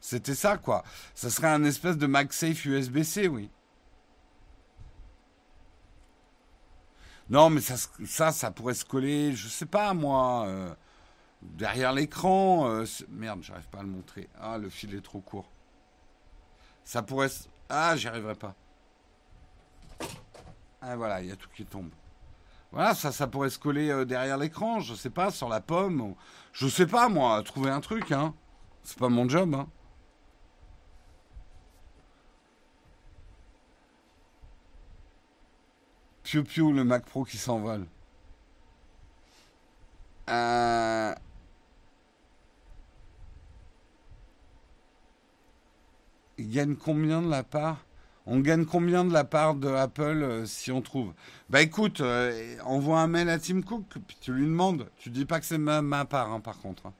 [0.00, 0.84] C'était ça, quoi.
[1.14, 3.50] Ça serait un espèce de MagSafe USB-C, oui.
[7.30, 7.74] Non, mais ça,
[8.06, 10.76] ça, ça pourrait se coller, je sais pas, moi
[11.42, 12.70] derrière l'écran.
[12.70, 14.28] Euh, merde, j'arrive pas à le montrer.
[14.40, 15.50] Ah, le fil est trop court.
[16.84, 17.28] Ça pourrait.
[17.68, 18.54] Ah, j'y arriverai pas.
[20.80, 21.90] Ah, voilà, il y a tout qui tombe.
[22.70, 26.14] Voilà, ça, ça pourrait se coller euh, derrière l'écran, je sais pas, sur la pomme.
[26.52, 28.34] Je sais pas, moi, trouver un truc, hein.
[28.82, 29.68] C'est pas mon job, hein.
[36.22, 37.86] Piu Piu, le Mac Pro qui s'envole.
[40.28, 41.14] Euh...
[46.38, 47.84] il gagne combien de la part?
[48.30, 51.14] On gagne combien de la part de Apple euh, si on trouve?
[51.48, 54.90] Bah écoute, euh, envoie un mail à Tim Cook, puis tu lui demandes.
[54.98, 56.86] Tu dis pas que c'est ma, part, hein, par contre.
[56.86, 56.92] Hein.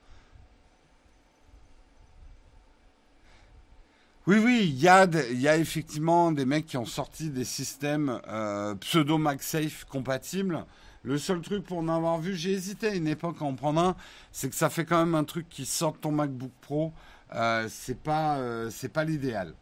[4.27, 8.21] Oui, oui, il y, a y a effectivement des mecs qui ont sorti des systèmes
[8.29, 10.65] euh, pseudo MagSafe compatibles.
[11.03, 13.81] Le seul truc pour en avoir vu, j'ai hésité à une époque à en prendre
[13.81, 13.97] un,
[14.33, 16.93] c'est que ça fait quand même un truc qui sort de ton MacBook Pro
[17.35, 19.55] euh, c'est pas, euh, c'est pas l'idéal.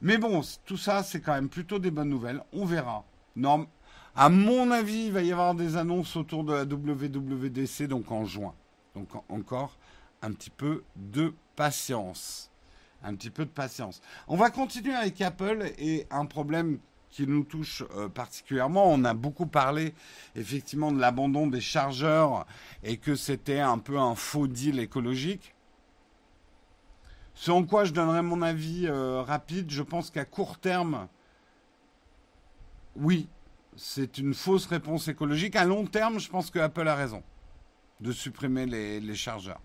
[0.00, 2.42] Mais bon, tout ça, c'est quand même plutôt des bonnes nouvelles.
[2.52, 3.04] On verra.
[3.36, 3.66] Non,
[4.14, 8.24] à mon avis, il va y avoir des annonces autour de la WWDC, donc en
[8.24, 8.54] juin.
[8.94, 9.76] Donc encore
[10.22, 12.50] un petit peu de patience.
[13.02, 14.00] Un petit peu de patience.
[14.26, 16.78] On va continuer avec Apple et un problème
[17.10, 18.90] qui nous touche euh, particulièrement.
[18.90, 19.94] On a beaucoup parlé
[20.34, 22.46] effectivement de l'abandon des chargeurs
[22.82, 25.54] et que c'était un peu un faux deal écologique.
[27.40, 31.06] Ce en quoi je donnerai mon avis euh, rapide, je pense qu'à court terme,
[32.96, 33.28] oui,
[33.76, 35.54] c'est une fausse réponse écologique.
[35.54, 37.22] À long terme, je pense que Apple a raison
[38.00, 39.60] de supprimer les, chargeurs.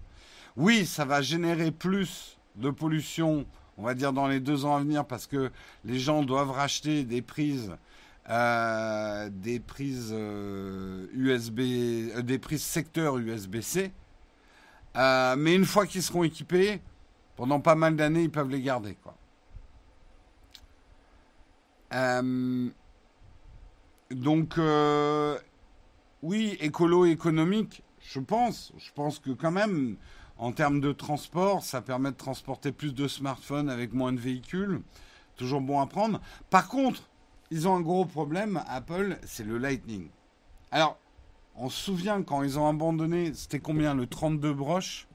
[0.55, 3.47] Oui, ça va générer plus de pollution,
[3.79, 5.51] on va dire dans les deux ans à venir, parce que
[5.83, 7.75] les gens doivent racheter des prises,
[8.29, 13.91] euh, des prises USB, euh, des prises secteur USB-C.
[14.95, 16.79] mais une fois qu'ils seront équipés,
[17.35, 18.95] pendant pas mal d'années, ils peuvent les garder.
[18.95, 19.15] Quoi.
[21.93, 22.69] Euh,
[24.11, 25.37] donc, euh,
[26.21, 28.73] oui, écolo économique, je pense.
[28.77, 29.97] Je pense que quand même,
[30.37, 34.81] En termes de transport, ça permet de transporter plus de smartphones avec moins de véhicules.
[35.35, 36.19] Toujours bon à prendre.
[36.49, 37.03] Par contre,
[37.51, 40.09] ils ont un gros problème, Apple, c'est le Lightning.
[40.71, 40.97] Alors,
[41.55, 45.07] on se souvient quand ils ont abandonné, c'était combien le 32 broches?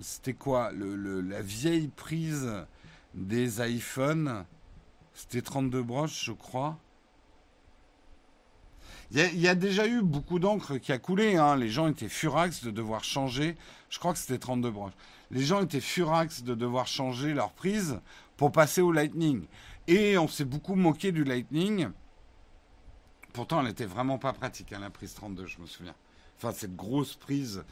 [0.00, 2.48] C'était quoi le, La vieille prise
[3.14, 4.44] des iPhones?
[5.14, 6.78] C'était 32 broches, je crois.
[9.12, 11.34] Il y, a déjà eu beaucoup d'encre qui a coulé.
[11.34, 11.56] Hein.
[11.56, 13.56] Les gens étaient furax de devoir changer.
[13.88, 14.92] Je crois que c'était 32 broches.
[15.32, 18.00] Les gens étaient furax de devoir changer leur prise
[18.36, 19.46] pour passer au Lightning.
[19.88, 21.88] Et on s'est beaucoup moqué du Lightning.
[23.32, 25.94] Pourtant, elle n'était vraiment pas pratique, hein, la prise 32, je me souviens.
[26.36, 27.64] Enfin, cette grosse prise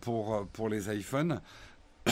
[0.00, 1.40] pour, euh, pour les iPhones.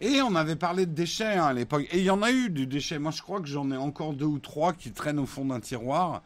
[0.00, 1.86] Et on avait parlé de déchets hein, à l'époque.
[1.92, 2.98] Et il y en a eu du déchet.
[2.98, 5.60] Moi, je crois que j'en ai encore deux ou trois qui traînent au fond d'un
[5.60, 6.22] tiroir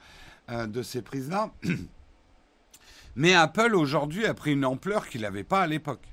[0.50, 1.50] euh, de ces prises-là.
[3.16, 6.06] Mais Apple, aujourd'hui, a pris une ampleur qu'il n'avait pas à l'époque.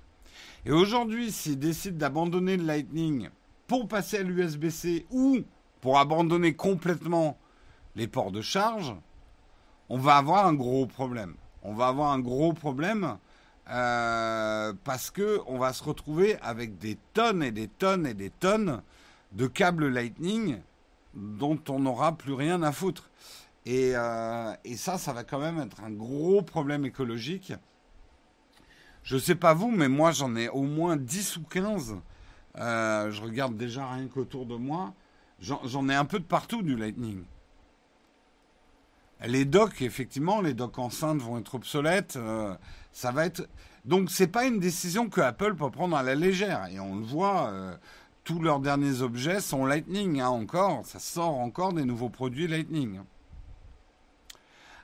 [0.66, 3.30] Et aujourd'hui, s'il décide d'abandonner le Lightning
[3.68, 5.40] pour passer à l'USB-C ou
[5.82, 7.38] pour abandonner complètement
[7.96, 8.96] les ports de charge,
[9.90, 11.36] on va avoir un gros problème.
[11.62, 13.18] On va avoir un gros problème
[13.70, 18.30] euh, parce que on va se retrouver avec des tonnes et des tonnes et des
[18.30, 18.82] tonnes
[19.32, 20.60] de câbles Lightning
[21.14, 23.10] dont on n'aura plus rien à foutre.
[23.66, 27.54] Et, euh, et, ça, ça va quand même être un gros problème écologique.
[29.04, 31.96] Je ne sais pas vous, mais moi j'en ai au moins 10 ou 15.
[32.58, 34.94] Euh, je regarde déjà rien qu'autour de moi.
[35.40, 37.24] J'en ai un peu de partout du Lightning.
[39.26, 42.18] Les docks, effectivement, les docks enceintes vont être obsolètes.
[42.94, 43.50] Ça va être.
[43.84, 46.68] Donc, c'est pas une décision que Apple peut prendre à la légère.
[46.68, 47.76] Et on le voit, euh,
[48.24, 50.86] tous leurs derniers objets sont Lightning, hein, encore.
[50.86, 53.02] Ça sort encore des nouveaux produits Lightning.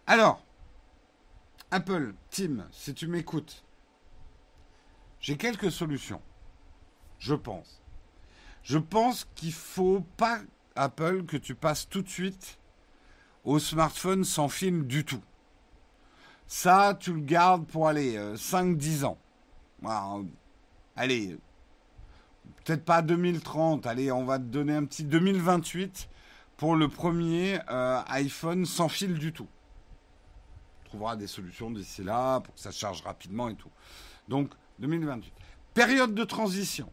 [0.08, 0.44] Alors,
[1.72, 3.64] Apple, Tim, si tu m'écoutes,
[5.22, 6.22] j'ai quelques solutions.
[7.20, 7.82] Je pense.
[8.64, 10.40] Je pense qu'il faut pas,
[10.76, 12.58] Apple, que tu passes tout de suite
[13.44, 15.22] au smartphone sans film du tout.
[16.52, 20.26] Ça, tu le gardes pour aller 5-10 euh, ans.
[20.96, 21.38] allez,
[22.66, 26.10] peut-être pas 2030, allez, on va te donner un petit 2028
[26.58, 29.48] pour le premier euh, iPhone sans fil du tout.
[30.82, 33.70] Tu trouveras des solutions d'ici là pour que ça charge rapidement et tout.
[34.28, 35.32] Donc, 2028.
[35.76, 36.92] Période de transition.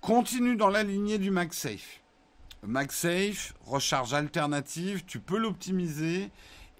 [0.00, 2.00] Continue dans la lignée du MagSafe.
[2.62, 6.30] MagSafe, recharge alternative, tu peux l'optimiser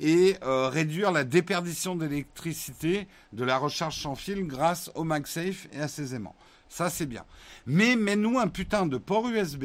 [0.01, 5.81] et euh, réduire la déperdition d'électricité de la recharge sans fil grâce au MagSafe et
[5.81, 6.37] à ses aimants.
[6.69, 7.25] Ça, c'est bien.
[7.67, 9.65] Mais mets-nous un putain de port USB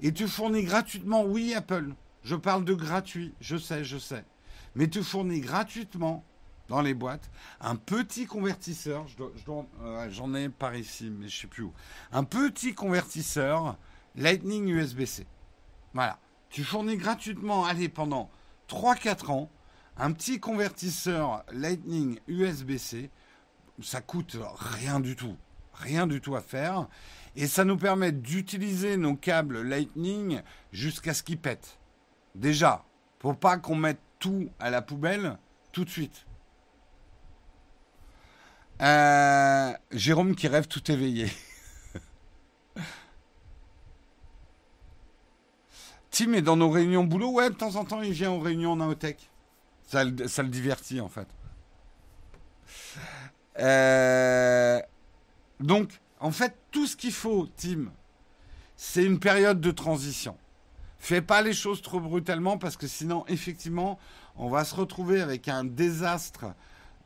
[0.00, 4.24] et tu fournis gratuitement, oui Apple, je parle de gratuit, je sais, je sais,
[4.74, 6.24] mais tu fournis gratuitement
[6.68, 9.06] dans les boîtes un petit convertisseur,
[9.82, 11.72] euh, j'en ai par ici, mais je sais plus où,
[12.12, 13.76] un petit convertisseur
[14.16, 15.26] Lightning USB-C.
[15.94, 16.18] Voilà.
[16.48, 18.28] Tu fournis gratuitement, allez, pendant
[18.68, 19.50] 3-4 ans,
[20.00, 23.10] un petit convertisseur Lightning USB-C.
[23.82, 25.36] Ça coûte rien du tout.
[25.74, 26.88] Rien du tout à faire.
[27.36, 30.40] Et ça nous permet d'utiliser nos câbles Lightning
[30.72, 31.78] jusqu'à ce qu'ils pètent.
[32.34, 32.82] Déjà,
[33.18, 35.36] pour pas qu'on mette tout à la poubelle
[35.70, 36.24] tout de suite.
[38.80, 41.30] Euh, Jérôme qui rêve tout éveillé.
[46.10, 47.32] Tim est dans nos réunions boulot.
[47.32, 49.29] Ouais, de temps en temps, il vient aux réunions Naotech.
[49.90, 51.26] Ça, le divertit, en fait.
[53.58, 54.80] Euh,
[55.58, 57.90] donc, en fait, tout ce qu'il faut, Tim,
[58.76, 60.36] c'est une période de transition.
[61.00, 63.98] Fais pas les choses trop brutalement parce que sinon, effectivement,
[64.36, 66.54] on va se retrouver avec un désastre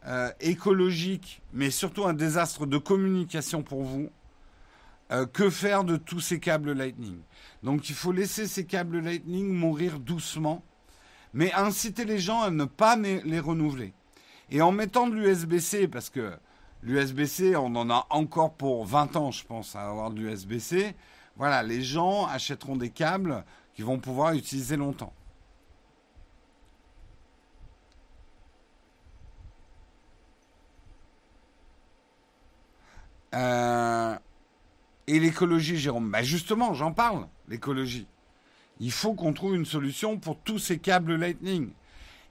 [0.07, 4.11] euh, écologique, mais surtout un désastre de communication pour vous.
[5.11, 7.19] Euh, que faire de tous ces câbles Lightning?
[7.63, 10.63] Donc il faut laisser ces câbles Lightning mourir doucement,
[11.35, 13.93] mais inciter les gens à ne pas les renouveler.
[14.51, 16.33] Et en mettant de l'USB-C, parce que
[16.83, 20.95] l'USB-C, on en a encore pour 20 ans, je pense, à avoir de l'USB-C,
[21.37, 25.13] voilà, les gens achèteront des câbles qu'ils vont pouvoir utiliser longtemps.
[33.35, 34.17] Euh,
[35.09, 36.11] et l'écologie, Jérôme?
[36.11, 38.07] Bah Justement, j'en parle, l'écologie.
[38.81, 41.73] Il faut qu'on trouve une solution pour tous ces câbles Lightning.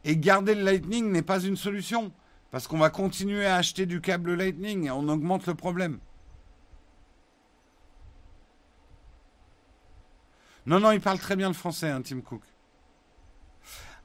[0.04, 2.12] Et garder le Lightning n'est pas une solution,
[2.52, 6.00] parce qu'on va continuer à acheter du câble Lightning et on augmente le problème.
[10.66, 12.42] Non, non, il parle très bien le français, hein, Tim Cook.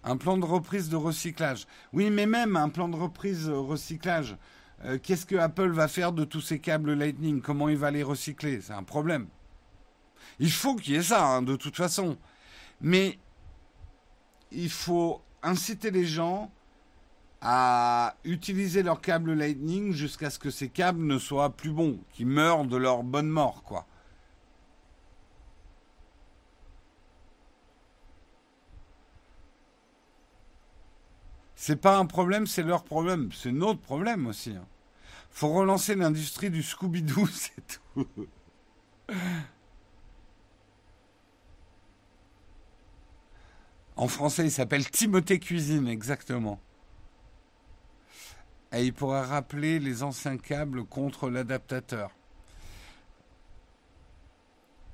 [0.04, 1.66] Un plan de reprise de recyclage.
[1.92, 4.36] Oui, mais même un plan de reprise de recyclage.
[4.84, 7.40] euh, qu'est-ce que Apple va faire de tous ces câbles Lightning?
[7.40, 8.60] Comment il va les recycler?
[8.60, 9.26] C'est un problème.
[10.38, 12.16] Il faut qu'il y ait ça, hein, de toute façon.
[12.80, 13.18] Mais
[14.50, 16.50] il faut inciter les gens
[17.40, 22.26] à utiliser leurs câbles Lightning jusqu'à ce que ces câbles ne soient plus bons, qu'ils
[22.26, 23.86] meurent de leur bonne mort, quoi.
[31.60, 33.30] C'est pas un problème, c'est leur problème.
[33.32, 34.52] C'est notre problème aussi.
[34.52, 34.64] Hein.
[35.30, 38.06] Faut relancer l'industrie du Scooby-Doo, c'est tout.
[43.98, 46.60] En français, il s'appelle Timothée Cuisine, exactement.
[48.72, 52.12] Et il pourrait rappeler les anciens câbles contre l'adaptateur.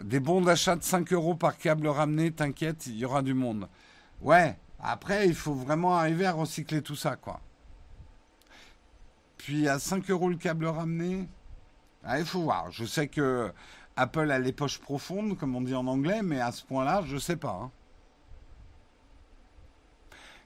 [0.01, 3.69] Des bons d'achat de 5 euros par câble ramené, t'inquiète, il y aura du monde.
[4.23, 7.43] Ouais, après, il faut vraiment arriver à recycler tout ça, quoi.
[9.37, 11.29] Puis à 5 euros le câble ramené,
[12.05, 12.71] ah, il faut voir.
[12.71, 13.53] Je sais que
[13.97, 17.17] Apple a les poches profondes, comme on dit en anglais, mais à ce point-là, je
[17.17, 17.61] ne sais pas.
[17.65, 17.71] Hein.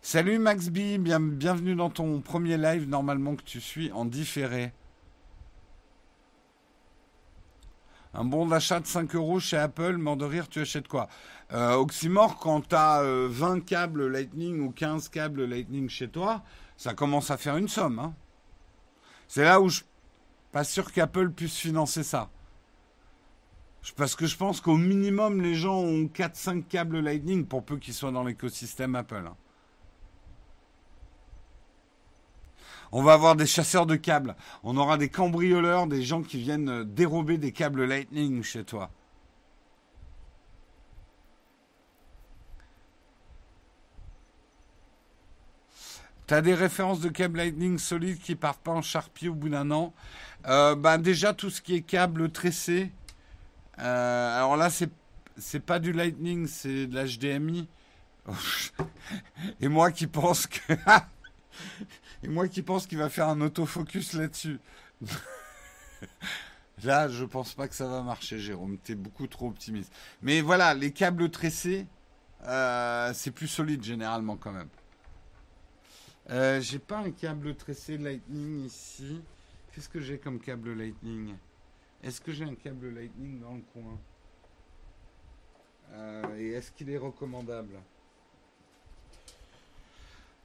[0.00, 4.72] Salut Max B, bienvenue dans ton premier live normalement que tu suis en différé.
[8.14, 11.08] Un bon d'achat de 5 euros chez Apple, mort de rire, tu achètes quoi?
[11.52, 16.42] Euh, Oxymore, quand tu as 20 câbles Lightning ou 15 câbles Lightning chez toi,
[16.76, 17.98] ça commence à faire une somme.
[17.98, 18.14] Hein.
[19.26, 19.86] C'est là où je suis
[20.52, 22.30] pas sûr qu'Apple puisse financer ça.
[23.96, 27.94] Parce que je pense qu'au minimum, les gens ont 4-5 câbles Lightning pour peu qu'ils
[27.94, 29.24] soient dans l'écosystème Apple.
[29.26, 29.36] Hein.
[32.92, 34.34] On va avoir des chasseurs de câbles.
[34.62, 38.90] On aura des cambrioleurs, des gens qui viennent euh, dérober des câbles Lightning chez toi.
[46.26, 49.70] T'as des références de câbles Lightning solides qui partent pas en charpie au bout d'un
[49.70, 49.94] an?
[50.46, 52.92] Euh, bah, déjà tout ce qui est câble tressé.
[53.78, 54.90] Euh, alors là c'est
[55.38, 57.68] c'est pas du Lightning, c'est de l'HDMI.
[59.60, 60.74] Et moi qui pense que
[62.22, 64.58] Et moi qui pense qu'il va faire un autofocus là-dessus.
[66.84, 68.78] Là, je pense pas que ça va marcher, Jérôme.
[68.82, 69.92] Tu es beaucoup trop optimiste.
[70.22, 71.86] Mais voilà, les câbles tressés,
[72.44, 74.68] euh, c'est plus solide généralement quand même.
[76.30, 79.22] Euh, j'ai pas un câble tressé Lightning ici.
[79.72, 81.34] Qu'est-ce que j'ai comme câble Lightning?
[82.02, 83.98] Est-ce que j'ai un câble Lightning dans le coin?
[85.92, 87.74] Euh, Et est-ce qu'il est recommandable?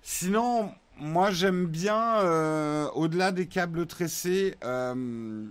[0.05, 5.45] Sinon, moi j'aime bien, euh, au-delà des câbles tressés, euh,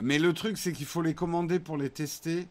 [0.00, 2.48] mais le truc c'est qu'il faut les commander pour les tester.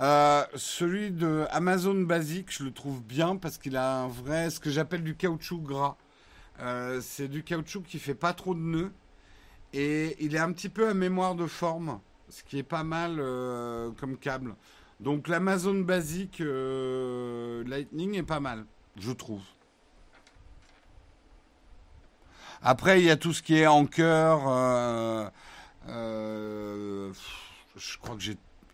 [0.00, 4.60] Euh, celui de Amazon Basic, je le trouve bien parce qu'il a un vrai, ce
[4.60, 5.96] que j'appelle du caoutchouc gras.
[7.00, 8.92] c'est du caoutchouc qui fait pas trop de nœuds
[9.72, 13.16] et il est un petit peu à mémoire de forme, ce qui est pas mal
[13.98, 14.54] comme câble.
[15.00, 16.38] Donc l'Amazon Basic
[17.66, 18.66] Lightning est pas mal,
[18.96, 19.42] je trouve.
[22.62, 24.42] Après, il y a tout ce qui est en cœur.
[24.46, 25.28] Euh,
[25.88, 27.12] euh,
[27.76, 28.22] je crois que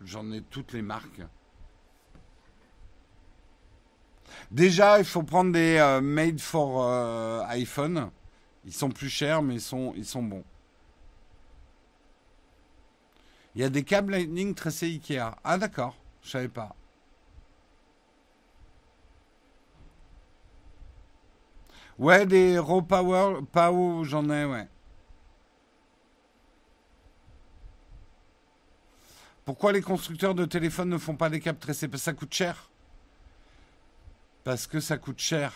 [0.03, 1.21] j'en ai, toutes les marques.
[4.51, 6.85] Déjà, il faut prendre des euh, made for
[7.47, 8.11] iPhone.
[8.65, 10.43] Ils sont plus chers, mais ils sont, ils sont bons.
[13.55, 15.31] Il y a des câbles Lightning tressés Ikea.
[15.43, 16.75] Ah d'accord, je savais pas.
[21.99, 24.67] Ouais, des Raw Power, Power j'en ai, ouais.
[29.45, 32.33] Pourquoi les constructeurs de téléphones ne font pas des câbles tressés Parce que ça coûte
[32.33, 32.69] cher.
[34.43, 35.53] Parce que ça coûte cher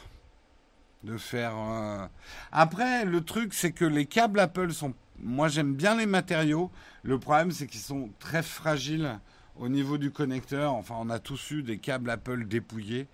[1.04, 1.54] de faire.
[1.58, 2.08] Euh,
[2.52, 4.94] Après, le truc, c'est que les câbles Apple sont.
[5.20, 6.72] Moi, j'aime bien les matériaux.
[7.04, 9.20] Le problème, c'est qu'ils sont très fragiles
[9.58, 10.74] au niveau du connecteur.
[10.74, 13.08] Enfin, on a tous eu des câbles Apple dépouillés.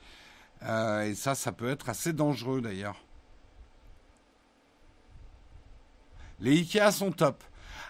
[0.64, 3.07] Euh, et ça, ça peut être assez dangereux d'ailleurs.
[6.40, 7.44] Les Ikea sont top.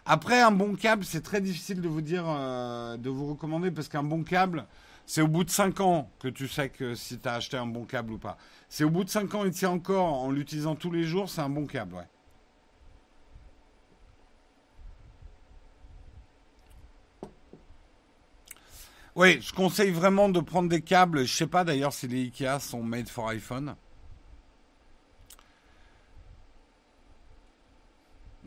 [0.05, 3.89] Après, un bon câble, c'est très difficile de vous dire, euh, de vous recommander, parce
[3.89, 4.65] qu'un bon câble,
[5.05, 7.65] c'est au bout de 5 ans que tu sais que si tu as acheté un
[7.65, 8.37] bon câble ou pas.
[8.69, 11.41] C'est au bout de 5 ans, il tient encore en l'utilisant tous les jours, c'est
[11.41, 12.07] un bon câble.
[19.15, 21.25] Oui, je conseille vraiment de prendre des câbles.
[21.25, 23.75] Je sais pas d'ailleurs si les Ikea sont made for iPhone.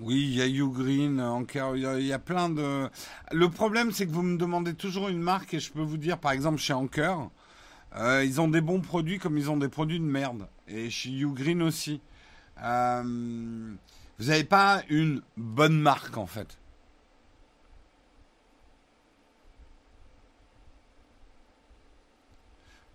[0.01, 2.88] Oui, il y a Ugreen, encore, il y, a plein de.
[3.32, 6.18] Le problème, c'est que vous me demandez toujours une marque et je peux vous dire,
[6.18, 7.28] par exemple, chez Anker,
[7.96, 10.48] euh, ils ont des bons produits comme ils ont des produits de merde.
[10.68, 12.01] Et chez Ugreen aussi.
[12.62, 13.03] Euh,
[14.18, 16.59] Vous n'avez pas une bonne marque en fait.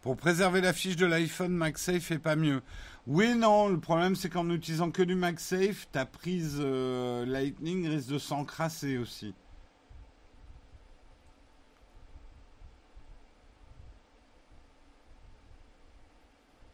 [0.01, 2.62] Pour préserver la fiche de l'iPhone, MagSafe est pas mieux.
[3.08, 8.10] Oui, non, le problème c'est qu'en utilisant que du MagSafe, ta prise euh, Lightning risque
[8.10, 9.36] de s'encrasser aussi.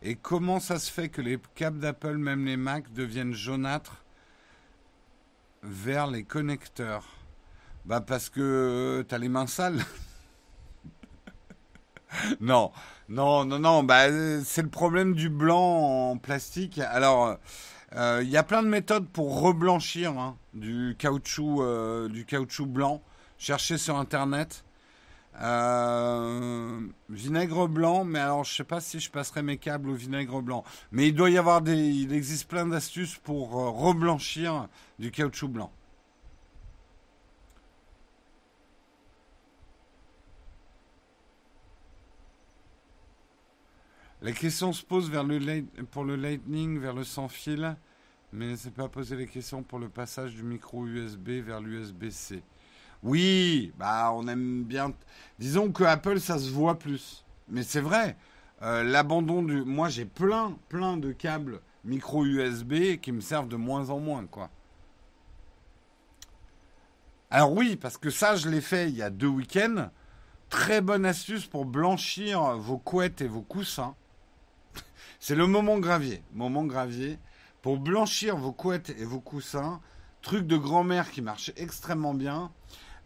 [0.03, 4.03] Et comment ça se fait que les câbles d'Apple, même les Mac, deviennent jaunâtres
[5.63, 7.05] vers les connecteurs?
[7.85, 9.83] Bah parce que euh, t'as les mains sales.
[12.41, 12.71] non,
[13.09, 13.83] non, non, non.
[13.83, 14.05] Bah
[14.43, 16.79] c'est le problème du blanc en plastique.
[16.79, 17.37] Alors
[17.95, 22.67] euh, il y a plein de méthodes pour reblanchir hein, du caoutchouc, euh, du caoutchouc
[22.67, 23.01] blanc.
[23.37, 24.63] Cherchez sur internet.
[25.41, 30.41] Euh, vinaigre blanc, mais alors je sais pas si je passerai mes câbles au vinaigre
[30.41, 30.63] blanc.
[30.91, 34.67] Mais il doit y avoir des, il existe plein d'astuces pour euh, reblanchir
[34.99, 35.71] du caoutchouc blanc.
[44.23, 45.11] La question se pose
[45.89, 47.75] pour le Lightning vers le sans fil,
[48.31, 52.43] mais ne s'est pas posé les questions pour le passage du micro USB vers l'USB-C.
[53.01, 54.93] Oui, bah on aime bien.
[55.39, 57.25] Disons que Apple, ça se voit plus.
[57.49, 58.15] Mais c'est vrai.
[58.61, 59.63] Euh, l'abandon du.
[59.63, 64.27] Moi, j'ai plein, plein de câbles micro USB qui me servent de moins en moins,
[64.27, 64.51] quoi.
[67.31, 69.89] Alors oui, parce que ça, je l'ai fait il y a deux week-ends.
[70.49, 73.95] Très bonne astuce pour blanchir vos couettes et vos coussins.
[75.23, 76.23] C'est le moment gravier.
[76.33, 77.19] Moment gravier.
[77.61, 79.79] Pour blanchir vos couettes et vos coussins,
[80.23, 82.51] truc de grand-mère qui marche extrêmement bien.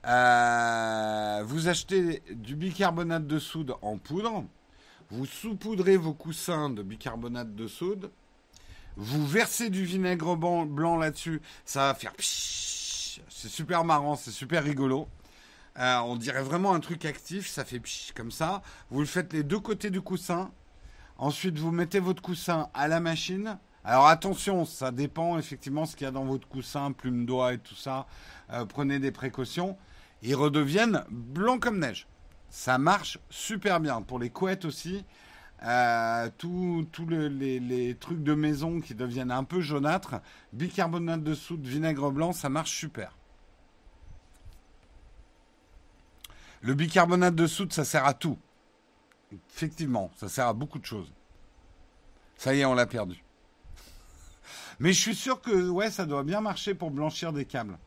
[0.08, 4.46] Euh, vous achetez du bicarbonate de soude en poudre.
[5.10, 8.10] Vous saupoudrez vos coussins de bicarbonate de soude.
[8.96, 11.42] Vous versez du vinaigre blanc là-dessus.
[11.66, 15.10] Ça va faire C'est super marrant, c'est super rigolo.
[15.78, 17.50] Euh, on dirait vraiment un truc actif.
[17.50, 17.82] Ça fait
[18.16, 18.62] comme ça.
[18.90, 20.54] Vous le faites les deux côtés du coussin.
[21.18, 23.58] Ensuite, vous mettez votre coussin à la machine.
[23.84, 27.58] Alors attention, ça dépend effectivement ce qu'il y a dans votre coussin, plume d'oie et
[27.60, 28.08] tout ça.
[28.52, 29.78] Euh, prenez des précautions
[30.26, 32.08] ils redeviennent blancs comme neige.
[32.50, 34.02] Ça marche super bien.
[34.02, 35.06] Pour les couettes aussi,
[35.64, 40.16] euh, tous les, trucs de maison qui deviennent un peu jaunâtres,
[40.54, 43.16] bicarbonate de soude, vinaigre blanc, ça marche super.
[46.62, 48.40] Le bicarbonate de soude, ça sert à tout.
[49.32, 51.12] Effectivement, ça sert à beaucoup de choses.
[52.38, 53.24] Ça y est, on l'a perdu.
[54.80, 57.78] Mais je suis sûr que ouais, ça doit bien marcher pour blanchir des câbles.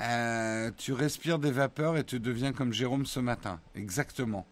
[0.00, 3.60] Euh, tu respires des vapeurs et tu deviens comme Jérôme ce matin.
[3.74, 4.46] Exactement.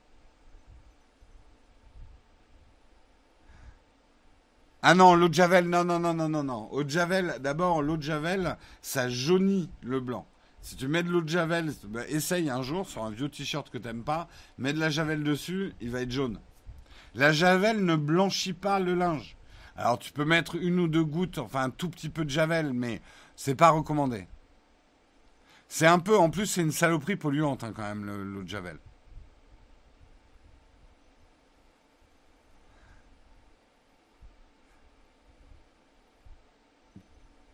[4.83, 6.69] Ah non, l'eau de Javel, non, non, non, non, non, non.
[6.71, 10.27] Eau de Javel, d'abord, l'eau de Javel, ça jaunit le blanc.
[10.61, 13.71] Si tu mets de l'eau de Javel, bah, essaye un jour sur un vieux t-shirt
[13.71, 16.39] que t'aimes pas, mets de la Javel dessus, il va être jaune.
[17.15, 19.37] La Javel ne blanchit pas le linge.
[19.77, 22.73] Alors tu peux mettre une ou deux gouttes, enfin un tout petit peu de Javel,
[22.73, 23.01] mais
[23.35, 24.29] c'est pas recommandé.
[25.69, 28.79] C'est un peu, en plus, c'est une saloperie polluante hein, quand même, l'eau de Javel.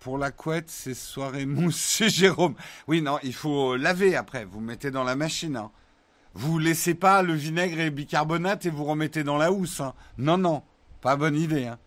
[0.04, 2.56] Pour la couette, c'est soirée mousse Jérôme.
[2.86, 4.44] Oui, non, il faut laver après.
[4.44, 5.56] Vous mettez dans la machine.
[5.56, 5.70] Hein.
[6.34, 9.80] Vous laissez pas le vinaigre et le bicarbonate et vous remettez dans la housse.
[9.80, 9.94] Hein.
[10.18, 10.62] Non, non,
[11.00, 11.68] pas bonne idée.
[11.68, 11.78] Hein.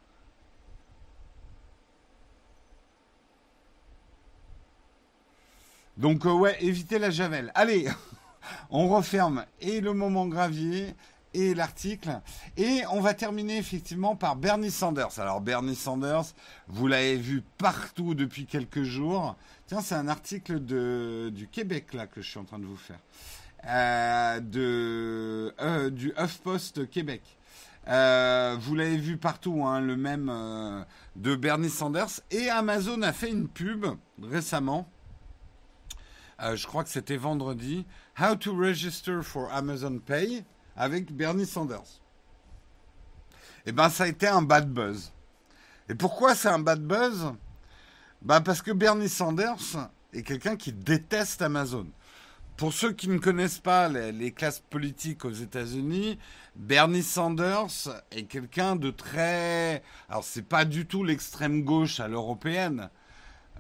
[5.97, 7.51] Donc euh, ouais, évitez la javel.
[7.53, 7.88] Allez,
[8.72, 10.95] on referme et le moment gravier
[11.34, 12.22] et l'article.
[12.58, 15.20] Et on va terminer effectivement par Bernie Sanders.
[15.20, 16.34] Alors Bernie Sanders,
[16.68, 19.36] vous l'avez vu partout depuis quelques jours.
[19.68, 22.78] Tiens, c'est un article de, du Québec là que je suis en train de vous
[22.78, 23.00] faire.
[23.66, 27.22] Euh, de, euh, du HuffPost Québec.
[27.86, 32.22] vous l'avez vu partout, hein, le même de Bernie Sanders.
[32.32, 33.86] Et Amazon a fait une pub
[34.22, 34.88] récemment
[36.42, 37.86] euh, je crois que c'était vendredi,
[38.20, 40.44] How to Register for Amazon Pay
[40.78, 42.02] avec Bernie Sanders.
[43.66, 45.12] Eh bien, ça a été un bad buzz.
[45.90, 47.34] Et pourquoi c'est un bad buzz?
[48.22, 51.88] Ben Parce que Bernie Sanders est quelqu'un qui déteste Amazon.
[52.56, 56.18] Pour ceux qui ne connaissent pas les, les classes politiques aux États-Unis,
[56.56, 59.84] Bernie Sanders est quelqu'un de très.
[60.10, 62.90] Alors, c'est pas du tout l'extrême gauche à l'européenne,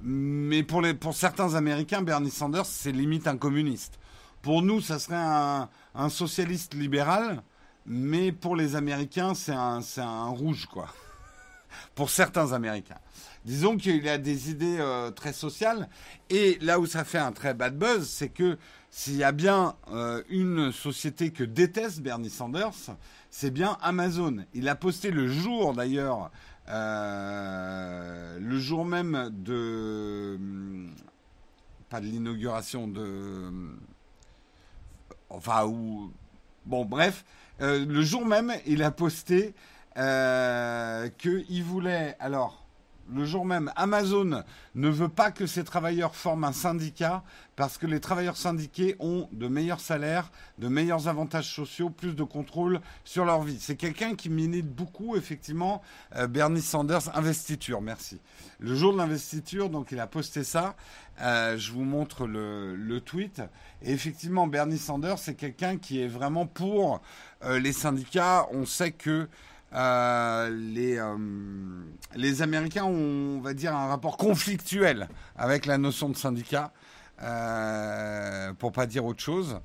[0.01, 3.99] mais pour, les, pour certains Américains, Bernie Sanders, c'est limite un communiste.
[4.47, 7.43] Pour nous, ça serait un, socialiste libéral,
[7.85, 10.87] mais pour les Américains, c'est un, rouge, quoi.
[11.95, 12.99] pour certains Américains.
[13.43, 15.89] Disons qu'il a des idées euh, très sociales.
[16.29, 18.57] Et là où ça fait un très bad buzz, c'est que
[18.89, 22.95] s'il y a bien euh, une société que déteste Bernie Sanders,
[23.29, 24.45] c'est bien Amazon.
[24.53, 26.31] Il a posté le jour d'ailleurs,
[26.69, 30.39] euh, le jour même de...
[31.89, 33.51] Pas de l'inauguration de...
[35.29, 36.11] Enfin, ou...
[36.65, 37.23] Bon, bref,
[37.59, 39.53] le jour même, il a posté
[39.95, 42.15] qu'il voulait...
[42.19, 42.66] Alors
[43.13, 44.43] le jour même, Amazon
[44.75, 47.23] ne veut pas que ses travailleurs forment un syndicat
[47.55, 52.23] parce que les travailleurs syndiqués ont de meilleurs salaires, de meilleurs avantages sociaux, plus de
[52.23, 53.57] contrôle sur leur vie.
[53.59, 55.81] C'est quelqu'un qui milite beaucoup, effectivement,
[56.15, 58.19] euh, Bernie Sanders, investiture, merci.
[58.59, 60.75] Le jour de l'investiture, donc il a posté ça.
[61.21, 63.41] Euh, je vous montre le, tweet.
[63.81, 67.01] Et effectivement, Bernie Sanders, c'est quelqu'un qui est vraiment pour
[67.43, 68.47] euh, les syndicats.
[68.51, 69.27] On sait que
[69.73, 71.17] euh, les, euh,
[72.15, 76.71] les Américains ont, on va dire, un rapport conflictuel avec la notion de syndicat,
[77.21, 79.59] euh, pour pas dire autre chose.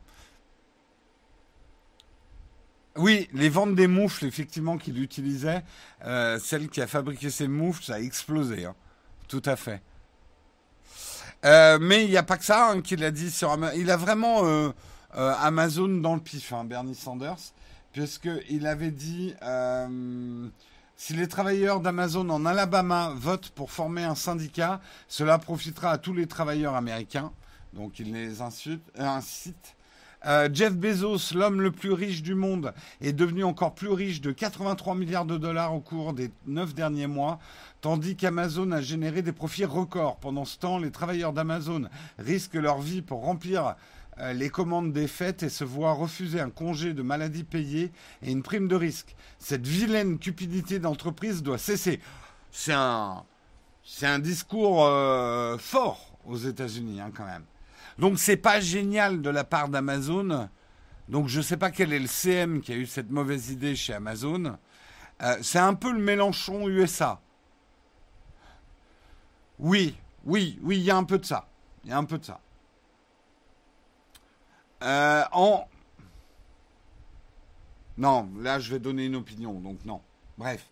[2.96, 5.62] Oui, les ventes des moufles, effectivement, qu'il utilisait,
[6.04, 8.66] euh, celle qui a fabriqué ces moufles, ça a explosé.
[8.66, 8.74] Hein.
[9.28, 9.80] Tout à fait.
[11.44, 13.34] mais il n'y a pas que ça hein, qu'il a dit.
[13.76, 14.72] Il a vraiment
[15.14, 17.54] Amazon dans le pif, hein, Bernie Sanders
[17.92, 20.48] puisqu'il avait dit euh,
[20.96, 26.14] si les travailleurs d'Amazon en Alabama votent pour former un syndicat, cela profitera à tous
[26.14, 27.32] les travailleurs américains.
[27.72, 29.74] Donc il les incite.
[30.24, 34.30] Euh, Jeff Bezos, l'homme le plus riche du monde, est devenu encore plus riche de
[34.30, 37.40] 83 milliards de dollars au cours des neuf derniers mois,
[37.80, 40.16] tandis qu'Amazon a généré des profits records.
[40.18, 41.88] Pendant ce temps, les travailleurs d'Amazon
[42.18, 43.72] risquent leur vie pour remplir euh,
[44.18, 47.90] les commandes des fêtes et se voit refuser un congé de maladie payé
[48.22, 49.16] et une prime de risque.
[49.38, 52.00] Cette vilaine cupidité d'entreprise doit cesser.
[52.50, 53.24] C'est un,
[54.02, 57.44] un discours euh, fort aux États-Unis, hein, quand même.
[57.98, 60.48] Donc c'est pas génial de la part d'Amazon.
[61.08, 63.94] Donc je sais pas quel est le CM qui a eu cette mauvaise idée chez
[63.94, 64.56] Amazon.
[65.22, 67.20] Euh, c'est un peu le Mélenchon USA.
[69.58, 69.94] Oui,
[70.24, 71.48] oui, oui, il y a un peu de ça.
[71.84, 72.40] Il y a un peu de ça.
[74.82, 75.64] Euh, en...
[77.98, 80.00] Non, là je vais donner une opinion, donc non.
[80.38, 80.66] Bref.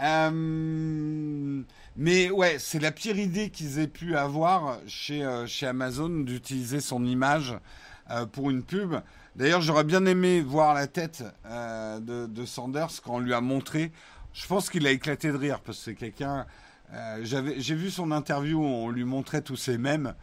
[0.00, 1.62] Euh,
[1.96, 6.80] mais ouais, c'est la pire idée qu'ils aient pu avoir chez, euh, chez Amazon d'utiliser
[6.80, 7.54] son image
[8.32, 8.94] pour une pub.
[9.34, 13.90] D'ailleurs, j'aurais bien aimé voir la tête de, de, Sanders quand on lui a montré.
[14.32, 16.46] Je pense qu'il a éclaté de rire parce que c'est quelqu'un.
[17.22, 20.14] J'ai vu son interview où on lui montrait tous ces mèmes.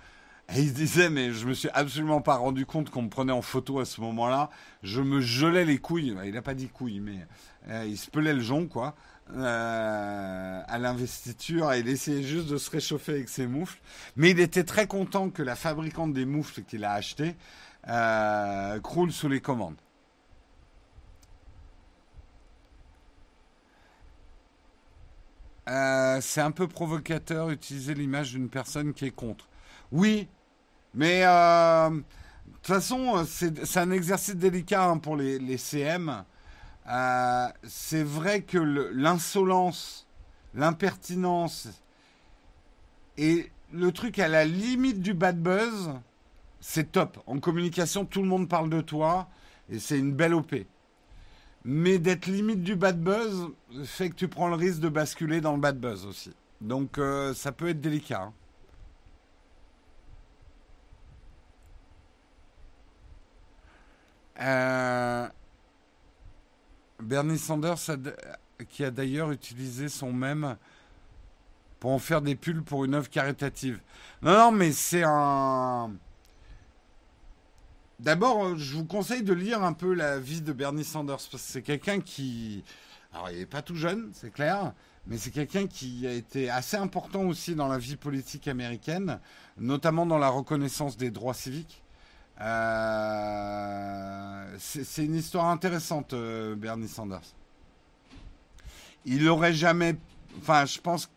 [0.56, 3.42] Il se disait, mais je me suis absolument pas rendu compte qu'on me prenait en
[3.42, 4.52] photo à ce moment-là.
[4.84, 6.16] Je me gelais les couilles.
[6.26, 7.26] Il n'a pas dit couilles, mais
[7.70, 8.94] euh, il se pelait le jonc, quoi,
[9.36, 11.74] euh, à l'investiture.
[11.74, 13.80] Il essayait juste de se réchauffer avec ses moufles.
[14.16, 17.36] Mais il était très content que la fabricante des moufles qu'il a acheté
[17.88, 19.76] euh, croule sous les commandes.
[26.22, 29.48] c'est un peu provocateur utiliser l'image d'une personne qui est contre.
[29.92, 30.28] Oui,
[30.94, 32.04] mais euh, de
[32.62, 36.24] toute façon, c'est un exercice délicat hein, pour les, CM.
[36.90, 40.08] Euh, c'est vrai que l'insolence,
[40.54, 41.70] l'impertinence
[43.18, 45.92] et le truc à la limite du bad buzz,
[46.60, 47.22] c'est top.
[47.26, 49.28] En communication, tout le monde parle de toi
[49.70, 50.56] et c'est une belle OP.
[51.66, 53.50] Mais d'être limite du bad buzz
[53.86, 56.32] fait que tu prends le risque de basculer dans le bad buzz aussi.
[56.62, 58.24] Donc euh, ça peut être délicat.
[58.24, 58.34] Hein.
[64.42, 65.28] Euh,
[67.00, 67.98] Bernie Sanders,
[68.70, 70.58] qui a d'ailleurs utilisé son même
[71.80, 73.82] pour en faire des pulls pour une œuvre caritative.
[74.22, 75.92] Non, non, mais c'est un.
[78.00, 81.38] D'abord, je vous conseille de lire un peu la vie de Bernie Sanders, parce que
[81.38, 82.64] c'est quelqu'un qui.
[83.14, 84.74] Alors, il n'est pas tout jeune, c'est clair,
[85.06, 89.20] mais c'est quelqu'un qui a été assez important aussi dans la vie politique américaine,
[89.58, 91.83] notamment dans la reconnaissance des droits civiques.
[92.44, 97.22] Euh, c'est une histoire intéressante, euh, Bernie Sanders.
[99.06, 99.96] Il n'aurait jamais.
[100.40, 101.10] Enfin, je pense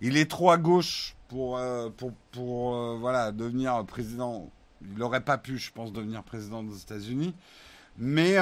[0.00, 4.50] qu'il est trop à gauche pour, euh, pour, pour voilà, devenir président.
[4.82, 7.34] Il n'aurait pas pu, je pense, devenir président des États-Unis.
[7.96, 8.36] Mais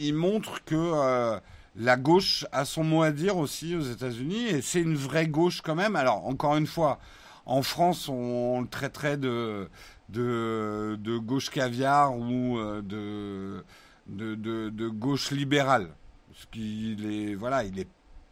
[0.00, 1.38] il montre que
[1.76, 4.46] la gauche a son mot à dire aussi aux États-Unis.
[4.48, 5.94] Et c'est une vraie gauche quand même.
[5.94, 6.98] Alors, encore une fois,
[7.46, 9.70] en France, on le traiterait de
[10.08, 13.64] de, gauche caviar ou euh, de,
[14.08, 15.94] de, gauche libérale.
[16.32, 17.88] Ce qu'il est, voilà, il est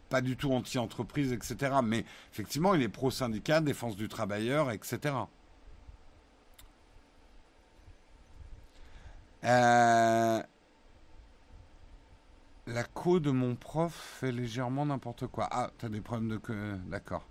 [0.09, 1.77] pas du tout anti-entreprise, etc.
[1.83, 5.13] Mais effectivement, il est pro-syndicat, défense du travailleur, etc.
[9.43, 10.41] Euh,
[12.65, 15.47] la co de mon prof fait légèrement n'importe quoi.
[15.51, 16.39] Ah, t'as des problèmes de...
[16.89, 17.25] D'accord.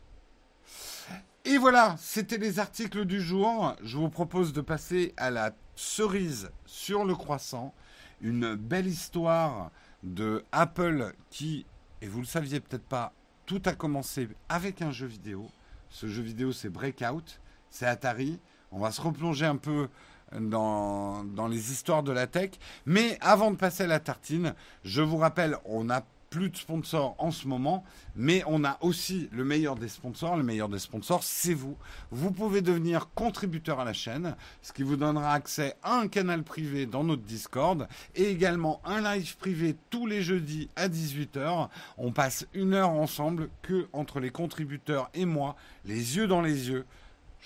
[1.48, 3.76] Et voilà, c'était les articles du jour.
[3.80, 7.72] Je vous propose de passer à la cerise sur le croissant.
[8.20, 9.70] Une belle histoire
[10.02, 11.64] de Apple qui,
[12.02, 13.12] et vous le saviez peut-être pas,
[13.46, 15.48] tout a commencé avec un jeu vidéo.
[15.88, 17.40] Ce jeu vidéo, c'est Breakout,
[17.70, 18.40] c'est Atari.
[18.72, 19.88] On va se replonger un peu
[20.36, 22.54] dans, dans les histoires de la tech.
[22.86, 27.14] Mais avant de passer à la tartine, je vous rappelle, on n'a plus de sponsors
[27.18, 30.36] en ce moment, mais on a aussi le meilleur des sponsors.
[30.36, 31.76] Le meilleur des sponsors, c'est vous.
[32.10, 36.42] Vous pouvez devenir contributeur à la chaîne, ce qui vous donnera accès à un canal
[36.42, 41.68] privé dans notre Discord et également un live privé tous les jeudis à 18h.
[41.98, 46.68] On passe une heure ensemble que entre les contributeurs et moi, les yeux dans les
[46.68, 46.84] yeux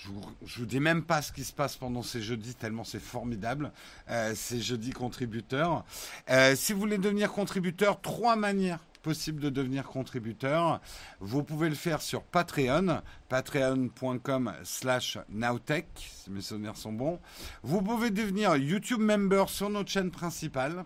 [0.03, 2.99] je vous, vous dis même pas ce qui se passe pendant ces jeudis, tellement c'est
[2.99, 3.71] formidable,
[4.09, 5.85] euh, ces jeudis contributeurs.
[6.29, 10.79] Euh, si vous voulez devenir contributeur, trois manières possibles de devenir contributeur.
[11.19, 17.19] Vous pouvez le faire sur Patreon, patreon.com slash nowtech, si mes souvenirs sont bons.
[17.63, 20.85] Vous pouvez devenir YouTube member sur notre chaîne principale.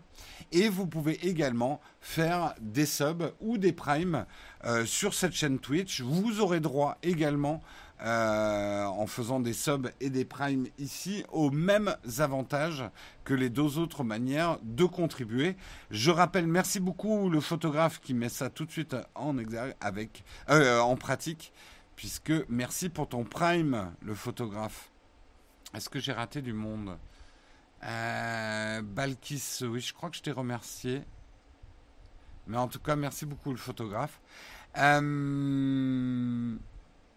[0.51, 4.26] Et vous pouvez également faire des subs ou des primes
[4.66, 6.01] euh, sur cette chaîne Twitch.
[6.01, 7.61] Vous aurez droit également
[8.01, 12.83] euh, en faisant des subs et des primes ici aux mêmes avantages
[13.23, 15.55] que les deux autres manières de contribuer.
[15.91, 19.37] Je rappelle, merci beaucoup le photographe qui met ça tout de suite en
[19.79, 21.53] avec euh, en pratique,
[21.95, 24.91] puisque merci pour ton prime, le photographe.
[25.73, 26.97] Est-ce que j'ai raté du monde?
[27.83, 31.01] Euh, Balkis, oui, je crois que je t'ai remercié.
[32.47, 34.19] Mais en tout cas, merci beaucoup le photographe.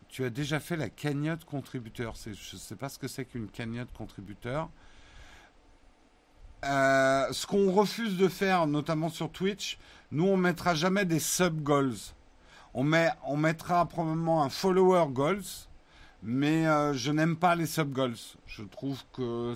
[0.08, 2.14] Tu as déjà fait la cagnotte contributeur.
[2.24, 4.70] Je ne sais pas ce que c'est qu'une cagnotte contributeur.
[6.64, 9.78] Euh, ce qu'on refuse de faire, notamment sur Twitch,
[10.10, 11.94] nous on mettra jamais des sub goals.
[12.74, 15.44] On, met, on mettra probablement un follower goals,
[16.22, 18.16] mais euh, je n'aime pas les sub goals.
[18.46, 19.54] Je trouve que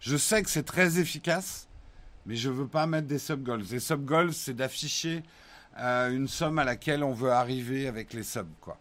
[0.00, 1.68] je sais que c'est très efficace,
[2.24, 3.64] mais je ne veux pas mettre des sub goals.
[3.70, 5.22] Les sub goals, c'est d'afficher
[5.78, 8.78] euh, une somme à laquelle on veut arriver avec les subs, quoi.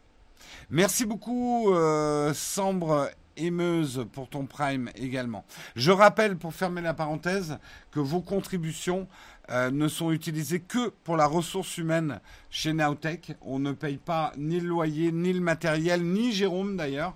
[0.69, 5.45] Merci beaucoup, euh, Sambre Émeuse, pour ton prime également.
[5.75, 7.57] Je rappelle, pour fermer la parenthèse,
[7.91, 9.07] que vos contributions
[9.49, 13.35] euh, ne sont utilisées que pour la ressource humaine chez Nowtech.
[13.41, 17.15] On ne paye pas ni le loyer, ni le matériel, ni Jérôme d'ailleurs.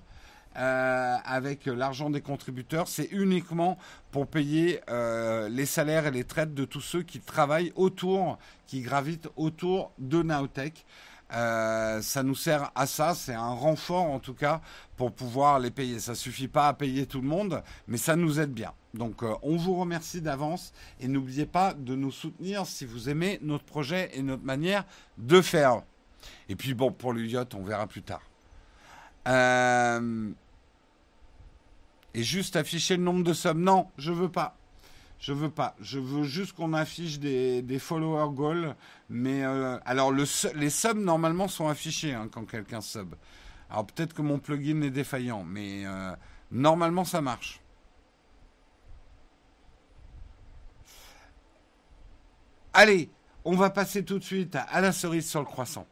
[0.58, 3.78] Euh, avec l'argent des contributeurs, c'est uniquement
[4.12, 4.82] pour payer
[5.50, 10.24] les salaires et les traites de tous ceux qui travaillent autour, qui gravitent autour de
[10.24, 10.84] Nowtech.
[11.34, 14.62] Euh, ça nous sert à ça, c'est un renfort en tout cas
[14.96, 16.00] pour pouvoir les payer.
[16.00, 18.74] Ça suffit pas à payer tout le monde, mais ça nous aide bien.
[18.94, 20.72] Donc euh, on vous remercie d'avance
[21.02, 24.86] et n'oubliez pas de nous soutenir si vous aimez notre projet et notre manière
[25.18, 25.84] de faire.
[26.48, 28.22] Et puis bon, pour le yacht, on verra plus tard.
[29.28, 30.30] Euh,
[32.14, 33.62] et juste afficher le nombre de sommes.
[33.62, 34.58] Non, je veux pas.
[35.20, 35.76] Je veux pas.
[35.80, 38.76] Je veux juste qu'on affiche des, des follower goals.
[39.10, 40.24] Mais euh, alors le,
[40.56, 43.16] les subs normalement sont affichés hein, quand quelqu'un sub.
[43.70, 46.12] Alors peut-être que mon plugin est défaillant, mais euh,
[46.52, 47.62] normalement ça marche.
[52.74, 53.10] Allez,
[53.44, 55.88] on va passer tout de suite à la cerise sur le croissant.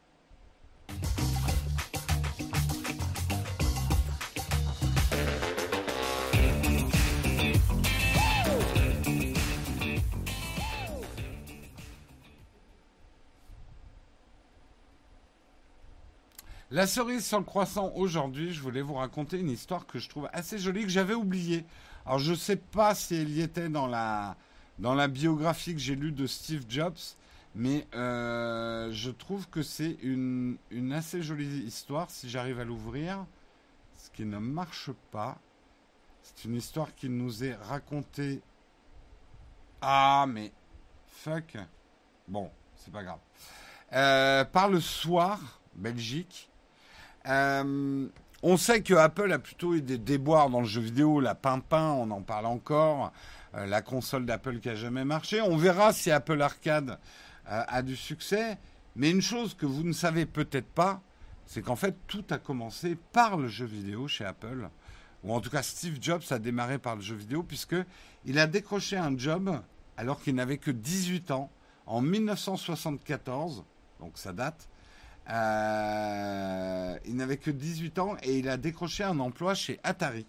[16.76, 20.28] La cerise sur le croissant aujourd'hui, je voulais vous raconter une histoire que je trouve
[20.34, 21.64] assez jolie, que j'avais oubliée.
[22.06, 24.36] Alors je ne sais pas si elle y était dans la,
[24.78, 26.98] dans la biographie que j'ai lue de Steve Jobs,
[27.56, 33.26] mais euh, je trouve que c'est une, une assez jolie histoire si j'arrive à l'ouvrir,
[33.98, 35.40] ce qui ne marche pas.
[36.24, 38.42] C'est une histoire qui nous est racontée.
[39.82, 40.52] Ah, mais
[41.08, 41.56] fuck.
[42.28, 43.20] Bon, c'est pas grave.
[43.94, 46.50] Euh, par le soir, Belgique,
[47.28, 48.08] euh,
[48.44, 51.92] on sait que Apple a plutôt eu des déboires dans le jeu vidéo, la Pimpin,
[51.92, 53.12] on en parle encore,
[53.56, 55.42] euh, la console d'Apple qui a jamais marché.
[55.42, 57.00] On verra si Apple Arcade
[57.50, 58.58] euh, a du succès.
[58.96, 61.02] Mais une chose que vous ne savez peut-être pas,
[61.46, 64.70] c'est qu'en fait tout a commencé par le jeu vidéo chez Apple,
[65.24, 67.76] ou en tout cas Steve Jobs a démarré par le jeu vidéo puisque
[68.26, 69.60] il a décroché un job
[69.98, 71.50] alors qu'il n'avait que 18 ans,
[71.88, 73.64] en 1974,
[74.00, 74.68] donc ça date.
[75.30, 80.26] Euh, il n'avait que 18 ans et il a décroché un emploi chez Atari.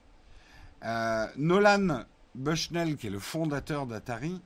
[0.85, 4.41] Euh, Nolan Bushnell, qui est le fondateur d'Atari,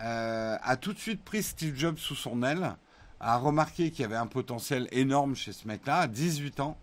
[0.00, 2.76] euh, a tout de suite pris Steve Jobs sous son aile,
[3.20, 6.78] a remarqué qu'il y avait un potentiel énorme chez ce mec-là, à 18 ans.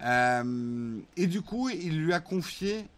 [0.00, 2.88] et du coup, il lui a confié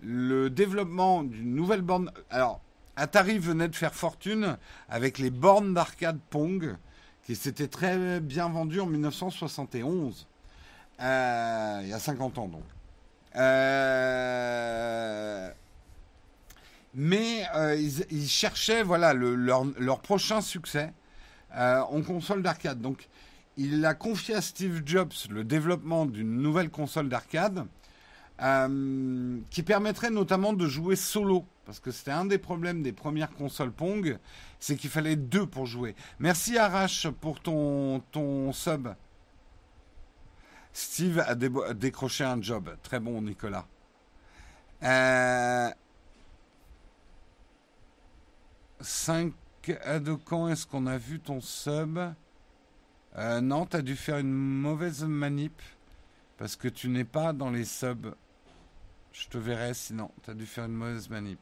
[0.00, 2.10] le développement d'une nouvelle borne.
[2.30, 2.60] Alors,
[2.96, 4.58] Atari venait de faire fortune
[4.88, 6.76] avec les bornes d'arcade Pong,
[7.28, 10.26] qui s'étaient très bien vendues en 1971.
[11.02, 12.62] Euh, il y a 50 ans donc.
[13.36, 14.70] Euh,
[16.94, 17.76] mais euh,
[18.10, 20.94] ils, cherchaient voilà, leur, prochain succès
[21.54, 22.80] en console d'arcade.
[22.80, 23.10] Donc
[23.58, 27.66] il a confié à Steve Jobs le développement d'une nouvelle console d'arcade
[29.50, 31.44] qui permettrait notamment de jouer solo.
[31.68, 34.18] Parce que c'était un des problèmes des premières consoles Pong,
[34.58, 35.94] c'est qu'il fallait deux pour jouer.
[36.18, 38.88] Merci Arash pour ton, ton sub.
[40.72, 42.74] Steve a, décroché un job.
[42.82, 43.66] Très bon, Nicolas.
[44.82, 45.70] Euh,
[48.80, 49.34] 5
[49.66, 51.98] de quand est-ce qu'on a vu ton sub?
[53.18, 55.60] Euh, Non, tu as dû faire une mauvaise manip
[56.38, 58.14] parce que tu n'es pas dans les subs.
[59.20, 60.10] Je te verrai sinon.
[60.22, 61.38] Tu as dû faire une mauvaise manip.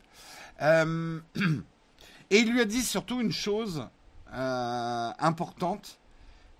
[0.62, 1.20] Euh,
[2.30, 3.86] et il lui a dit surtout une chose
[4.32, 5.98] euh, importante.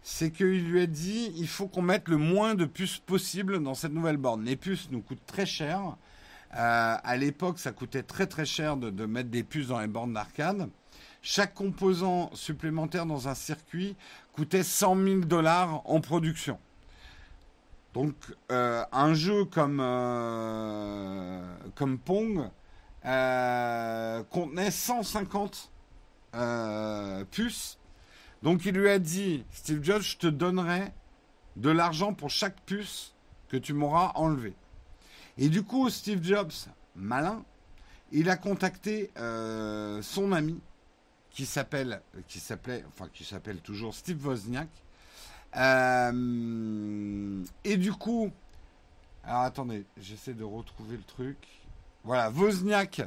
[0.03, 3.75] C'est qu'il lui a dit il faut qu'on mette le moins de puces possible dans
[3.75, 4.45] cette nouvelle borne.
[4.45, 5.97] Les puces nous coûtent très cher.
[6.55, 9.89] Euh, à l'époque, ça coûtait très très cher de, de, mettre des puces dans les
[9.89, 10.69] bornes d'arcade.
[11.23, 13.97] Chaque composant supplémentaire dans un circuit
[14.33, 16.59] coûtait 100 000 dollars en production.
[17.97, 18.15] Donc
[18.53, 21.43] euh, un jeu comme, euh,
[22.05, 22.51] Pong
[23.07, 25.73] euh, contenait 150
[27.31, 27.79] puces.
[28.43, 30.93] Donc il lui a dit, Steve Jobs, je te donnerai
[31.57, 33.15] de l'argent pour chaque puce
[33.49, 34.53] que tu m'auras enlevé.
[35.39, 36.53] Et du coup, Steve Jobs,
[36.97, 37.43] malin,
[38.13, 40.61] il a contacté son ami
[41.31, 44.69] qui s'appelle, qui s'appelait, enfin qui s'appelle toujours Steve Wozniak,
[45.57, 48.31] euh, et du coup,
[49.25, 51.37] alors attendez, j'essaie de retrouver le truc.
[52.05, 53.03] Voilà, Wozniak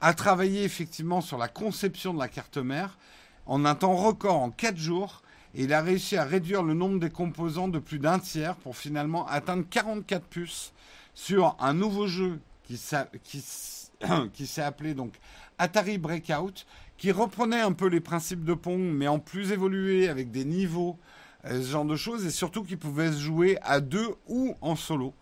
[0.00, 2.98] a travaillé effectivement sur la conception de la carte mère
[3.46, 5.22] en un temps record, en 4 jours.
[5.54, 8.76] Et il a réussi à réduire le nombre des composants de plus d'un tiers pour
[8.76, 10.72] finalement atteindre 44 puces
[11.14, 15.14] sur un nouveau jeu qui, s'est appelé donc
[15.58, 20.30] Atari Breakout, qui reprenait un peu les principes de Pong, mais en plus évolué avec
[20.30, 20.96] des niveaux
[21.44, 25.14] ce genre de choses, et surtout qu'ils pouvaient se jouer à deux ou en solo.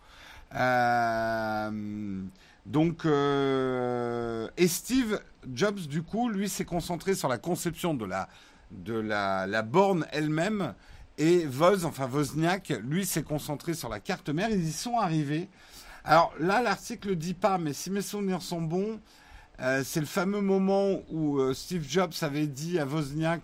[0.55, 2.21] Euh,
[2.65, 5.19] donc, euh, et Steve
[5.53, 10.73] Jobs, du coup, lui, s'est concentré sur la conception de la, borne elle-même.
[11.17, 14.49] Et Voz, enfin Wozniak, lui, s'est concentré sur la carte mère.
[14.49, 15.49] Ils y sont arrivés.
[16.05, 18.99] Alors là, l'article ne dit pas, mais si mes souvenirs sont bons,
[19.83, 23.41] c'est le fameux moment où Steve Jobs avait dit à Wozniak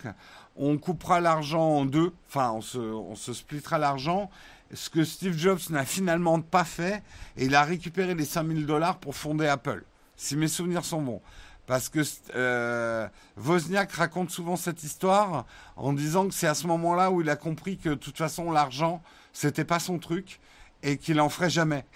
[0.56, 4.30] on coupera l'argent en deux, enfin on se, on se splittera l'argent,
[4.74, 7.04] ce que Steve Jobs n'a finalement pas fait,
[7.38, 9.84] et il a récupéré les 5000 dollars pour fonder Apple,
[10.16, 11.22] si mes souvenirs sont bons.
[11.68, 12.00] Parce que
[12.36, 15.46] euh, Wozniak raconte souvent cette histoire
[15.76, 18.52] en disant que c'est à ce moment-là où il a compris que de toute façon
[18.52, 19.02] l'argent,
[19.34, 20.40] c'était pas son truc
[20.84, 21.86] et qu'il en ferait jamais.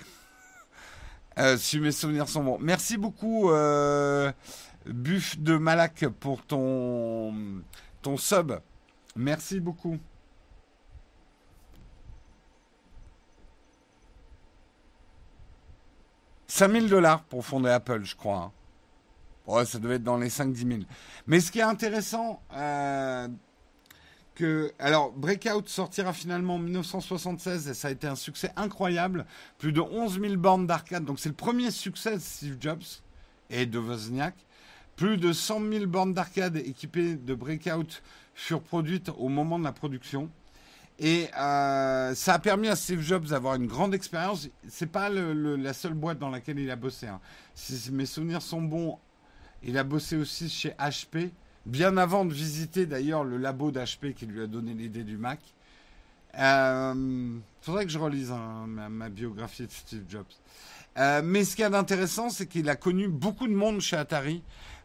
[1.37, 2.57] Euh, si mes souvenirs sont bons.
[2.59, 4.29] Merci beaucoup, euh,
[4.85, 7.33] Buff de Malak, pour ton
[8.01, 8.53] ton sub.
[9.15, 9.97] Merci beaucoup.
[16.47, 18.51] «5000 dollars pour fonder Apple, je crois.
[19.47, 19.65] Hein.
[19.65, 20.79] ça devait être dans les 5-10 000.
[21.27, 23.27] Mais ce qui est intéressant, euh,
[24.39, 29.25] que, alors, Breakout sortira finalement en 1976 et ça a été un succès incroyable.
[29.57, 31.05] Plus de 11 000 bornes d'arcade.
[31.05, 32.83] Donc, c'est le premier succès de Steve Jobs
[33.49, 34.35] et de Wozniak.
[34.99, 38.01] Plus de 100 000 bornes d'arcade équipées de Breakout
[38.35, 40.29] furent produites au moment de la production.
[40.99, 44.49] Et euh, ça a permis à Steve Jobs d'avoir une grande expérience.
[44.67, 47.07] C'est pas la seule boîte dans laquelle il a bossé.
[47.07, 47.21] Hein.
[47.55, 48.99] Si mes souvenirs sont bons,
[49.63, 51.31] il a bossé aussi chez HP,
[51.65, 55.39] bien avant de visiter d'ailleurs le labo d'HP qui lui a donné l'idée du Mac.
[56.33, 60.25] Il euh, faudrait que je relise hein, ma, biographie de Steve Jobs.
[60.97, 64.43] Euh, mais ce qui est intéressant, c'est qu'il a connu beaucoup de monde chez Atari.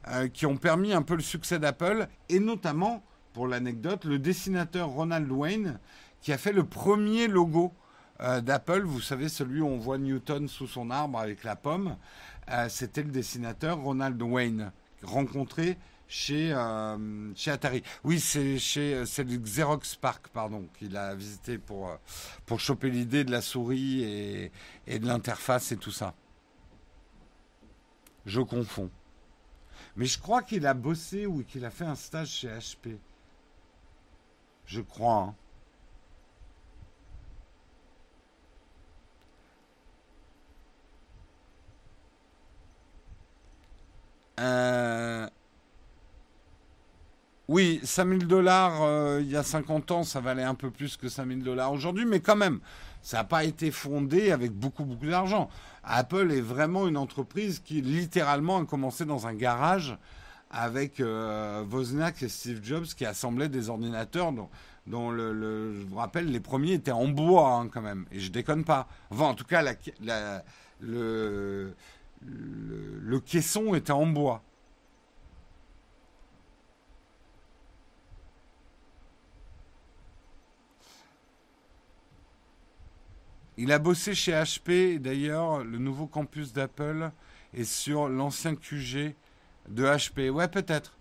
[0.09, 3.03] Euh, qui ont permis un peu le succès d'Apple, et notamment,
[3.33, 5.79] pour l'anecdote, le dessinateur Ronald Wayne,
[6.21, 7.73] qui a fait le premier logo
[8.21, 11.97] euh, d'Apple, vous savez, celui où on voit Newton sous son arbre avec la pomme,
[12.51, 16.55] euh, c'était le dessinateur Ronald Wayne, rencontré chez,
[17.35, 17.83] chez Atari.
[18.05, 21.91] Oui, c'est chez c'est le Xerox Park, pardon, qu'il a visité pour,
[22.45, 24.05] pour choper l'idée de la souris
[24.87, 26.15] et de l'interface et tout ça.
[28.27, 28.91] Je confonds.
[29.97, 32.97] Mais je crois qu'il a bossé ou qu'il a fait un stage chez HP.
[34.67, 35.15] Je crois.
[35.15, 35.35] Hein.
[44.41, 45.29] Euh...
[47.47, 51.09] Oui, 5000 dollars euh, il y a 50 ans, ça valait un peu plus que
[51.11, 52.61] 5000 dollars aujourd'hui, mais quand même,
[53.03, 55.51] ça n'a pas été fondé avec beaucoup, beaucoup d'argent.
[55.87, 59.97] Apple est vraiment une entreprise qui littéralement a commencé dans un garage
[60.51, 64.33] avec euh, Wozniak et Steve Jobs qui assemblaient des ordinateurs
[64.87, 68.07] dont, le, je vous rappelle, les premiers étaient en bois hein, quand même.
[68.13, 68.87] Et je déconne pas.
[69.11, 69.63] Enfin, en tout cas,
[70.81, 71.75] le
[73.21, 74.43] caisson était en bois.
[83.57, 87.11] Il a bossé chez HP, d'ailleurs, le nouveau campus d'Apple
[87.53, 89.15] est sur l'ancien QG
[89.69, 90.29] de HP.
[90.31, 90.97] Ouais, peut-être.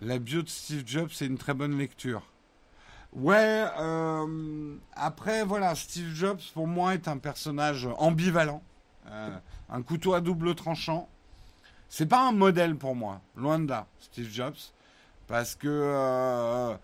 [0.00, 2.22] La bio de Steve Jobs, c'est une très bonne lecture.
[3.12, 8.62] Ouais, euh, après, voilà, Steve Jobs, pour moi, est un personnage ambivalent.
[9.08, 9.38] Euh,
[9.70, 11.08] un couteau à double tranchant.
[11.88, 14.56] C'est pas un modèle pour moi, loin de là, Steve Jobs.
[15.28, 16.76] Parce que euh,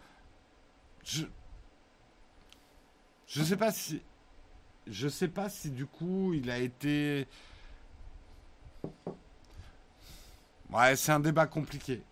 [1.05, 1.25] je
[3.27, 4.03] je sais pas si
[4.87, 7.27] je sais pas si du coup il a été
[10.73, 12.03] Ouais, c'est un débat compliqué.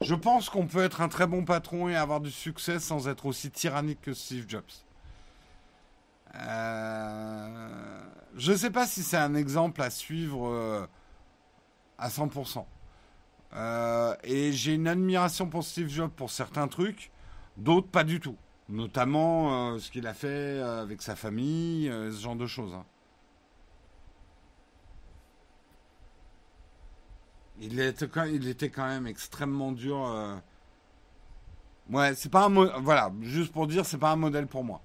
[0.00, 3.26] Je pense qu'on peut être un très bon patron et avoir du succès sans être
[3.26, 4.64] aussi tyrannique que Steve Jobs.
[6.34, 8.02] Euh...
[8.34, 10.86] Je sais pas si c'est un exemple à suivre euh,
[11.98, 12.64] à 100%.
[13.54, 17.10] Euh, et j'ai une admiration pour Steve Jobs pour certains trucs.
[17.56, 18.36] D'autres, pas du tout.
[18.68, 22.72] Notamment euh, ce qu'il a fait euh, avec sa famille, euh, ce genre de choses.
[22.74, 22.84] Hein.
[27.60, 30.40] Il, était quand, il était quand même extrêmement dur.
[31.90, 34.80] Ouais, c'est pas un voilà, juste pour dire, c'est pas un modèle pour moi.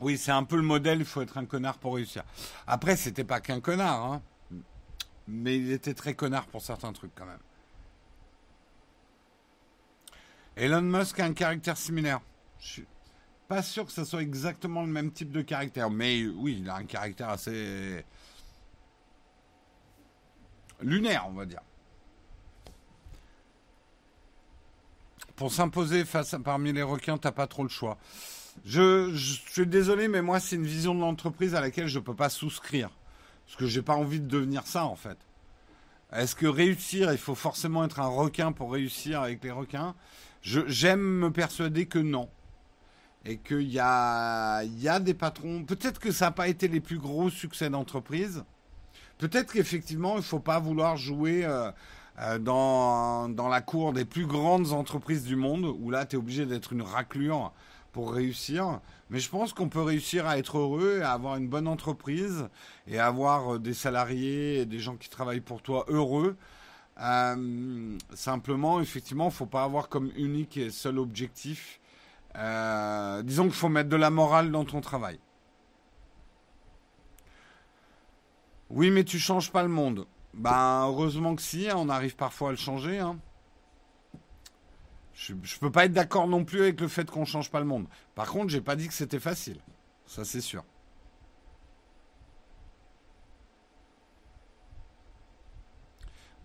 [0.00, 2.24] Oui, c'est un peu le modèle, il faut être un connard pour réussir.
[2.66, 4.22] Après, c'était pas qu'un connard, hein
[5.28, 7.38] mais il était très connard pour certains trucs quand même.
[10.56, 12.20] Elon Musk a un caractère similaire.
[12.58, 12.86] Je suis
[13.48, 16.76] pas sûr que ce soit exactement le même type de caractère, mais oui, il a
[16.76, 18.04] un caractère assez
[20.80, 21.60] lunaire, on va dire.
[25.36, 27.98] Pour s'imposer face parmi les requins, t'as pas trop le choix.
[28.64, 32.04] Je, je suis désolé, mais moi, c'est une vision de l'entreprise à laquelle je ne
[32.04, 32.90] peux pas souscrire.
[33.52, 35.18] Parce que j'ai pas envie de devenir ça, en fait.
[36.10, 39.94] Est-ce que réussir, il faut forcément être un requin pour réussir avec les requins?
[40.40, 42.30] J'aime me persuader que non.
[43.26, 45.64] Et qu'il y a, y a des patrons.
[45.64, 48.42] Peut-être que ça n'a pas été les plus gros succès d'entreprise.
[49.18, 51.70] Peut-être qu'effectivement, il ne faut pas vouloir jouer euh,
[52.20, 56.18] euh, dans, dans la cour des plus grandes entreprises du monde, où là, tu es
[56.18, 57.52] obligé d'être une raclure
[57.92, 58.80] pour réussir.
[59.10, 62.48] Mais je pense qu'on peut réussir à être heureux, à avoir une bonne entreprise
[62.86, 66.36] et avoir euh, des salariés et des gens qui travaillent pour toi heureux.
[67.00, 71.80] Euh, simplement, effectivement, il ne faut pas avoir comme unique et seul objectif.
[72.36, 75.18] Euh, disons qu'il faut mettre de la morale dans ton travail.
[78.70, 80.06] Oui, mais tu changes pas le monde.
[80.32, 82.98] Ben, heureusement que si, hein, on arrive parfois à le changer.
[82.98, 83.18] Hein.
[85.22, 87.66] Je, ne peux pas être d'accord non plus avec le fait qu'on change pas le
[87.66, 87.86] monde.
[88.16, 89.60] Par contre, j'ai pas dit que c'était facile.
[90.04, 90.64] Ça, c'est sûr.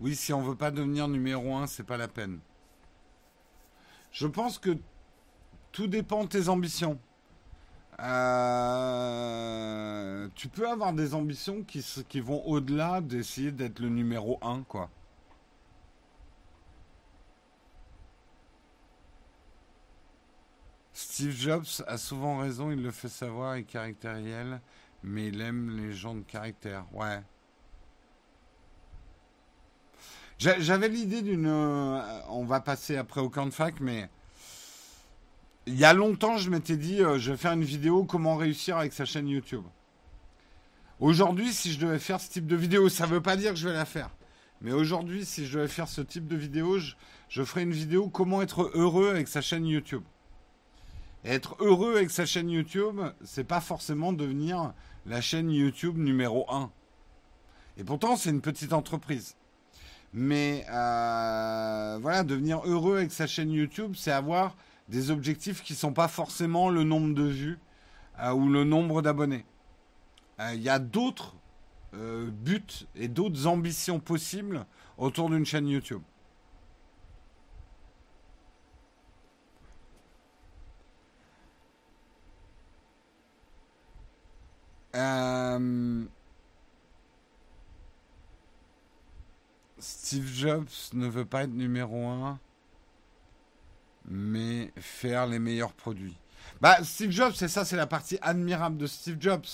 [0.00, 2.38] Oui, si on veut pas devenir numéro un, c'est pas la peine.
[4.12, 4.78] Je pense que
[5.72, 7.00] tout dépend de tes ambitions.
[8.00, 9.18] Euh,
[10.36, 14.88] tu peux avoir des ambitions qui, qui vont au-delà d'essayer d'être le numéro un, quoi.
[21.18, 24.60] Steve Jobs a souvent raison, il le fait savoir, il est caractériel,
[25.02, 26.84] mais il aime les gens de caractère.
[26.92, 27.20] Ouais.
[30.38, 31.48] J'avais l'idée d'une.
[31.48, 34.08] Euh, on va passer après au camp de fac, mais.
[35.66, 38.76] Il y a longtemps, je m'étais dit, euh, je vais faire une vidéo comment réussir
[38.76, 39.64] avec sa chaîne YouTube.
[41.00, 43.58] Aujourd'hui, si je devais faire ce type de vidéo, ça ne veut pas dire que
[43.58, 44.10] je vais la faire.
[44.60, 46.94] Mais aujourd'hui, si je devais faire ce type de vidéo, je,
[47.28, 50.04] je ferais une vidéo comment être heureux avec sa chaîne YouTube.
[51.24, 54.72] Être heureux avec sa chaîne YouTube, c'est pas forcément devenir
[55.06, 56.70] la chaîne YouTube numéro 1.
[57.76, 59.36] Et pourtant, c'est une petite entreprise.
[60.12, 64.56] Mais euh, voilà, devenir heureux avec sa chaîne YouTube, c'est avoir
[64.88, 67.58] des objectifs qui ne sont pas forcément le nombre de vues
[68.20, 69.44] euh, ou le nombre d'abonnés.
[70.40, 71.34] Euh, il y a d'autres
[71.92, 74.66] buts et d'autres ambitions possibles
[74.98, 76.02] autour d'une chaîne YouTube.
[89.78, 92.38] Steve Jobs ne veut pas être numéro un,
[94.06, 96.16] mais faire les meilleurs produits.
[96.60, 99.46] Bah, Steve Jobs, c'est ça, c'est la partie admirable de Steve Jobs.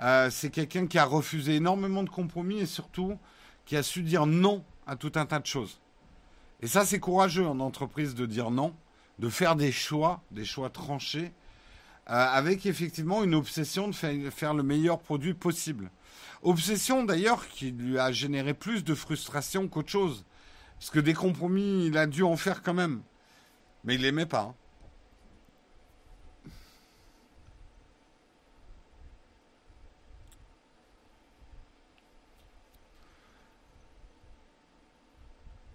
[0.00, 3.18] Euh, c'est quelqu'un qui a refusé énormément de compromis et surtout
[3.64, 5.80] qui a su dire non à tout un tas de choses.
[6.60, 8.74] Et ça, c'est courageux en entreprise de dire non,
[9.18, 11.30] de faire des choix, des choix tranchés, euh,
[12.06, 15.90] avec effectivement une obsession de faire le meilleur produit possible.
[16.42, 20.24] Obsession d'ailleurs qui lui a généré plus de frustration qu'autre chose.
[20.78, 23.02] Parce que des compromis, il a dû en faire quand même.
[23.84, 24.42] Mais il l'aimait pas.
[24.42, 24.54] Hein.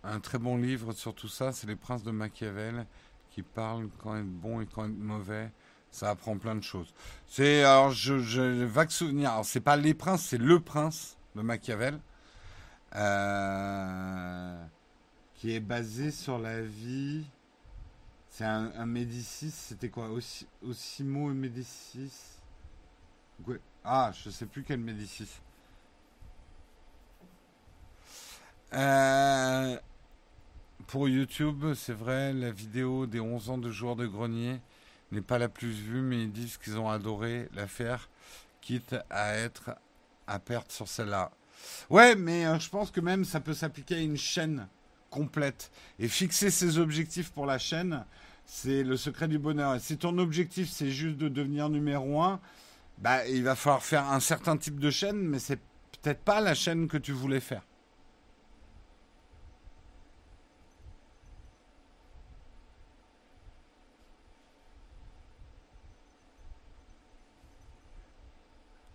[0.03, 2.87] Un très bon livre sur tout ça, c'est Les Princes de Machiavel,
[3.29, 5.51] qui parlent quand être bon et quand être mauvais.
[5.91, 6.93] Ça apprend plein de choses.
[7.27, 9.31] C'est alors je, je vague souvenir.
[9.31, 11.99] Alors c'est pas les princes, c'est le prince de Machiavel,
[12.95, 14.65] euh,
[15.35, 17.25] qui est basé sur la vie.
[18.29, 19.51] C'est un, Médicis.
[19.51, 20.09] C'était quoi?
[20.09, 22.37] Aussi, Osimo et Médicis?
[23.83, 25.41] Ah, je sais plus quel Médicis.
[28.73, 29.77] Euh,
[30.87, 34.61] pour YouTube, c'est vrai, la vidéo des 11 ans de joueurs de grenier
[35.11, 38.09] n'est pas la plus vue, mais ils disent qu'ils ont adoré la faire,
[38.61, 39.71] quitte à être
[40.27, 41.31] à perte sur celle-là.
[41.89, 44.67] Ouais, mais euh, je pense que même ça peut s'appliquer à une chaîne
[45.09, 45.71] complète.
[45.99, 48.05] Et fixer ses objectifs pour la chaîne,
[48.45, 49.75] c'est le secret du bonheur.
[49.75, 52.39] Et si ton objectif c'est juste de devenir numéro un,
[52.97, 55.59] bah, il va falloir faire un certain type de chaîne, mais c'est
[56.01, 57.63] peut-être pas la chaîne que tu voulais faire.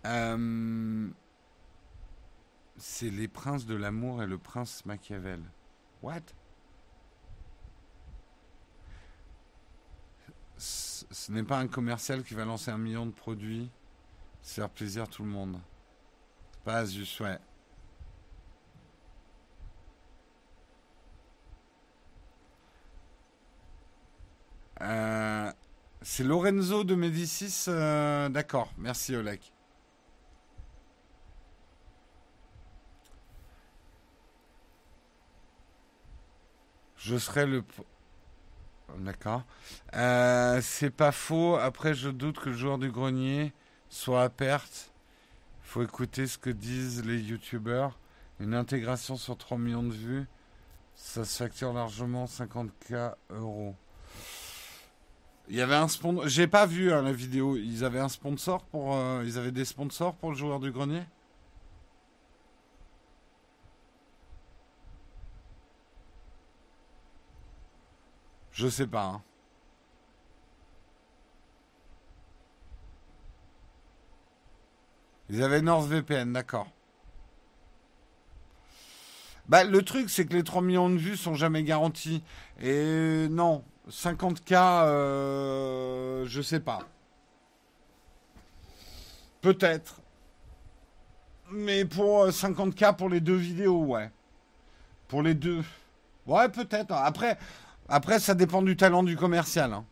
[0.07, 1.09] Euh,
[2.77, 5.41] c'est les princes de l'amour et le prince Machiavel.
[6.01, 6.21] What?
[10.57, 13.69] Ce n'est pas un commercial qui va lancer un million de produits,
[14.41, 15.59] faire plaisir à tout le monde.
[16.63, 17.37] Pas juste, ouais.
[24.81, 25.51] Euh,
[26.01, 28.71] c'est Lorenzo de Médicis, euh, d'accord.
[28.77, 29.41] Merci Oleg.
[36.97, 37.63] Je serai le.
[38.99, 39.43] D'accord.
[39.93, 41.55] Euh, c'est pas faux.
[41.55, 43.53] Après, je doute que le joueur du grenier
[43.89, 44.91] soit à perte.
[45.61, 47.97] Faut écouter ce que disent les youtubeurs.
[48.39, 50.27] Une intégration sur 3 millions de vues,
[50.95, 53.75] ça se facture largement 50k euros.
[55.49, 56.27] Il y avait un sponsor.
[56.27, 57.55] J'ai pas vu hein, la vidéo.
[57.57, 58.95] Ils avaient un sponsor pour.
[58.95, 61.03] Euh, ils avaient des sponsors pour le joueur du grenier?
[68.57, 69.03] Je sais pas.
[69.03, 69.21] Hein.
[75.29, 76.67] Ils avaient NordVPN, d'accord.
[79.47, 82.23] Bah, le truc, c'est que les 3 millions de vues sont jamais garantis.
[82.59, 86.79] Et non, 50K, euh, je sais pas.
[89.41, 90.01] Peut-être.
[91.51, 94.09] Mais pour 50K euh, pour les deux vidéos, ouais.
[95.07, 95.63] Pour les deux.
[96.25, 96.91] Ouais, peut-être.
[96.91, 97.37] Après,
[97.89, 99.73] après, ça dépend du talent du commercial.
[99.73, 99.85] Hein.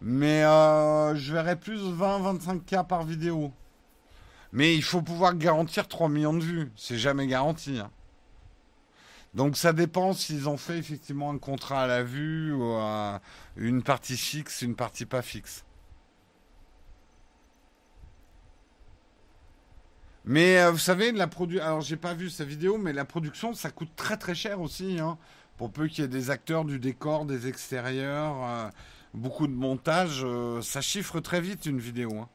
[0.00, 3.52] Mais euh, je verrais plus 20-25K par vidéo.
[4.52, 6.72] Mais il faut pouvoir garantir 3 millions de vues.
[6.76, 7.78] C'est jamais garanti.
[7.78, 7.90] Hein.
[9.34, 12.72] Donc ça dépend s'ils ont fait effectivement un contrat à la vue ou
[13.56, 15.64] une partie fixe, une partie pas fixe.
[20.24, 21.64] Mais euh, vous savez, la production.
[21.64, 24.98] Alors j'ai pas vu sa vidéo, mais la production, ça coûte très très cher aussi.
[25.00, 25.16] Hein.
[25.58, 28.68] Pour peu qu'il y ait des acteurs, du décor, des extérieurs, euh,
[29.12, 32.16] beaucoup de montage, euh, ça chiffre très vite une vidéo.
[32.16, 32.28] Hein.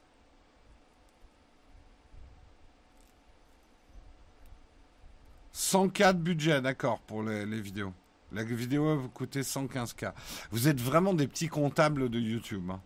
[5.55, 7.93] «104 budget, d'accord, pour les, vidéos.
[8.31, 10.11] La vidéo va vous coûter 115K.
[10.51, 12.69] Vous êtes vraiment des petits comptables de YouTube.
[12.71, 12.81] Hein.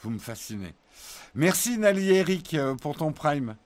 [0.00, 0.74] Vous me fascinez.
[1.34, 3.56] Merci Nali Eric euh, pour ton prime.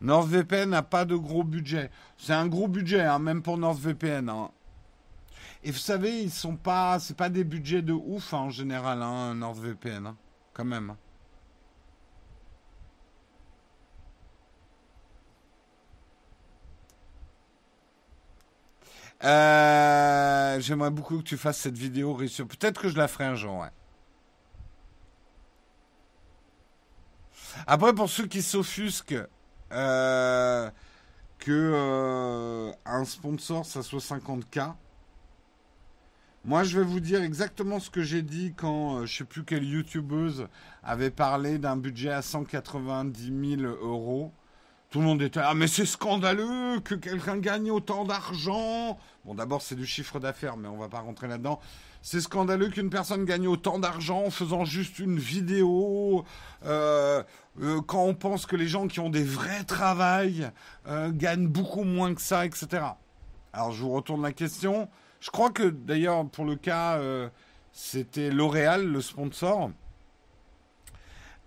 [0.00, 1.90] NordVPN n'a pas de gros budget.
[2.18, 4.28] C'est un gros budget, hein, même pour NordVPN.
[4.28, 4.50] Hein.
[5.64, 6.98] Et vous savez, ils sont pas,
[7.30, 10.14] des budgets de ouf en général, hein, NordVPN,
[10.52, 10.94] quand même.
[19.24, 23.56] Euh, j'aimerais beaucoup que tu fasses cette vidéo, Peut-être que je la ferai un jour,
[23.56, 23.70] ouais.
[27.66, 29.16] Après, pour ceux qui s'offusquent
[29.72, 30.70] euh,
[31.38, 34.74] que euh, un sponsor, ça soit 50K,
[36.46, 39.42] moi, je vais vous dire exactement ce que j'ai dit quand je je sais plus
[39.42, 40.46] quelle youtubeuse
[40.84, 44.32] avait parlé d'un budget à 190 000 euros.
[44.90, 48.96] Tout le monde était ah mais c'est scandaleux que quelqu'un gagne autant d'argent.
[49.24, 51.58] Bon d'abord c'est du chiffre d'affaires mais on va pas rentrer là-dedans.
[52.00, 56.24] C'est scandaleux qu'une personne gagne autant d'argent en faisant juste une vidéo.
[56.64, 57.24] Euh,
[57.60, 60.50] euh, quand on pense que les gens qui ont des vrais travails
[60.86, 62.84] euh, gagnent beaucoup moins que ça, etc.
[63.52, 64.88] Alors je vous retourne la question.
[65.20, 67.00] Je crois que d'ailleurs pour le cas
[67.72, 69.70] c'était L'Oréal le sponsor.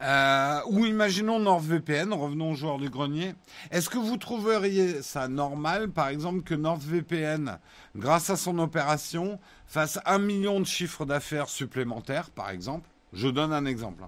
[0.01, 3.35] Euh, ou imaginons NordVPN, revenons au joueur du grenier.
[3.69, 7.59] Est-ce que vous trouveriez ça normal, par exemple, que NordVPN,
[7.97, 12.89] grâce à son opération, fasse un million de chiffres d'affaires supplémentaires, par exemple?
[13.11, 14.03] Je donne un exemple.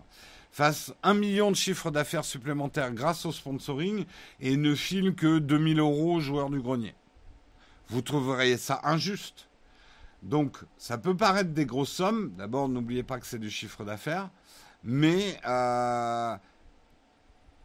[0.51, 4.05] Fasse un million de chiffres d'affaires supplémentaires grâce au sponsoring
[4.39, 6.93] et ne file que 2000 euros au joueur du grenier.
[7.87, 9.47] Vous trouveriez ça injuste
[10.23, 12.31] Donc, ça peut paraître des grosses sommes.
[12.37, 14.29] D'abord, n'oubliez pas que c'est du chiffre d'affaires
[14.83, 16.35] mais euh,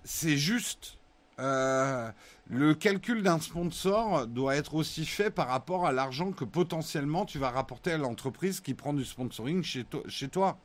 [0.05, 0.99] c'est juste.
[1.39, 2.11] Euh,
[2.49, 7.39] le calcul d'un sponsor doit être aussi fait par rapport à l'argent que potentiellement tu
[7.39, 10.59] vas rapporter à l'entreprise qui prend du sponsoring chez toi.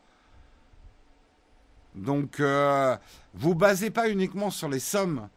[1.95, 2.95] Donc, euh,
[3.33, 5.27] vous basez pas uniquement sur les sommes.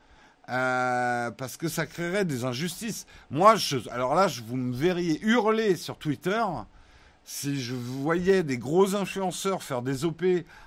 [0.47, 3.07] parce que ça créerait des injustices.
[3.31, 3.55] Moi,
[3.91, 6.43] alors là, vous me verriez hurler sur Twitter
[7.25, 10.23] si je voyais des gros influenceurs faire des OP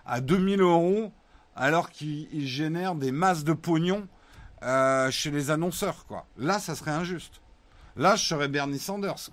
[0.06, 1.12] à 2000 euros
[1.56, 4.08] alors qu'ils génèrent des masses de pognon
[4.64, 6.26] euh, chez les annonceurs, quoi.
[6.38, 7.42] Là, ça serait injuste.
[7.96, 9.30] Là, je serais Bernie Sanders.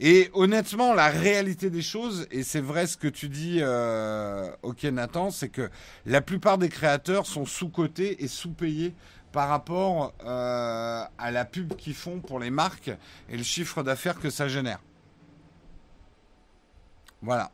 [0.00, 4.82] Et honnêtement, la réalité des choses, et c'est vrai ce que tu dis, euh, ok
[4.84, 5.70] Nathan, c'est que
[6.04, 8.94] la plupart des créateurs sont sous-cotés et sous-payés
[9.30, 12.90] par rapport euh, à la pub qu'ils font pour les marques
[13.28, 14.80] et le chiffre d'affaires que ça génère.
[17.22, 17.50] Voilà.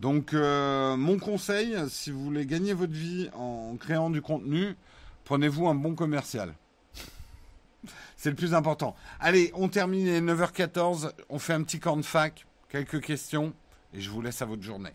[0.00, 4.76] Donc euh, mon conseil, si vous voulez gagner votre vie en créant du contenu,
[5.24, 6.54] prenez-vous un bon commercial.
[8.24, 8.96] C'est le plus important.
[9.20, 11.12] Allez, on termine, il 9h14.
[11.28, 13.52] On fait un petit camp de fac, quelques questions,
[13.92, 14.92] et je vous laisse à votre journée.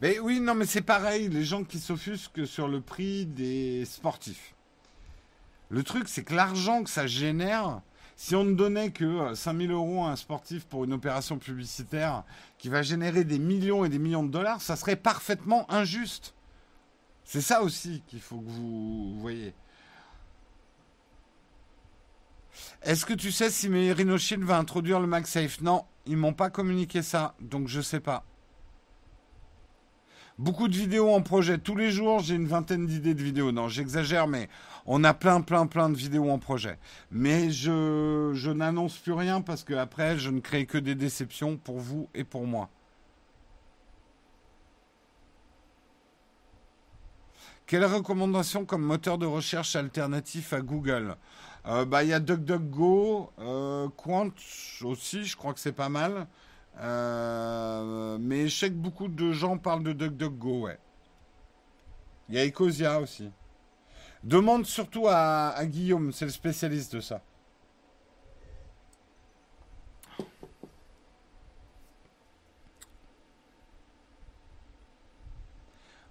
[0.00, 4.54] Mais oui, non, mais c'est pareil, les gens qui s'offusquent sur le prix des sportifs.
[5.70, 7.82] Le truc, c'est que l'argent que ça génère,
[8.16, 12.24] si on ne donnait que 5000 euh, euros à un sportif pour une opération publicitaire
[12.58, 16.34] qui va générer des millions et des millions de dollars, ça serait parfaitement injuste.
[17.24, 19.54] C'est ça aussi qu'il faut que vous voyez.
[22.82, 25.60] Est-ce que tu sais si Rhinoshield va introduire le MagSafe?
[25.60, 28.24] Non, ils m'ont pas communiqué ça, donc je sais pas.
[30.38, 31.58] Beaucoup de vidéos en projet.
[31.58, 33.50] Tous les jours, j'ai une vingtaine d'idées de vidéos.
[33.50, 34.48] Non, j'exagère, mais
[34.86, 36.78] on a plein, plein, plein de vidéos en projet.
[37.10, 41.80] Mais je, n'annonce plus rien parce que après, je ne crée que des déceptions pour
[41.80, 42.70] vous et pour moi.
[47.66, 51.16] Quelle recommandation comme moteur de recherche alternatif à Google?
[51.66, 54.30] Euh, bah, Il y a DuckDuckGo, euh, Quant
[54.82, 56.28] aussi, je crois que c'est pas mal.
[56.80, 60.78] Euh, mais je sais que beaucoup de gens parlent de DuckDuckGo, ouais.
[62.28, 63.30] Il y a Ecosia aussi.
[64.22, 67.22] Demande surtout à, Guillaume, c'est le spécialiste de ça.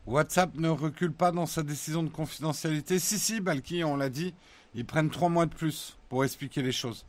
[0.06, 2.98] WhatsApp ne recule pas dans sa décision de confidentialité.
[2.98, 4.34] Si, si, Balki, on l'a dit,
[4.73, 7.06] ils prennent trois mois de plus pour expliquer les choses.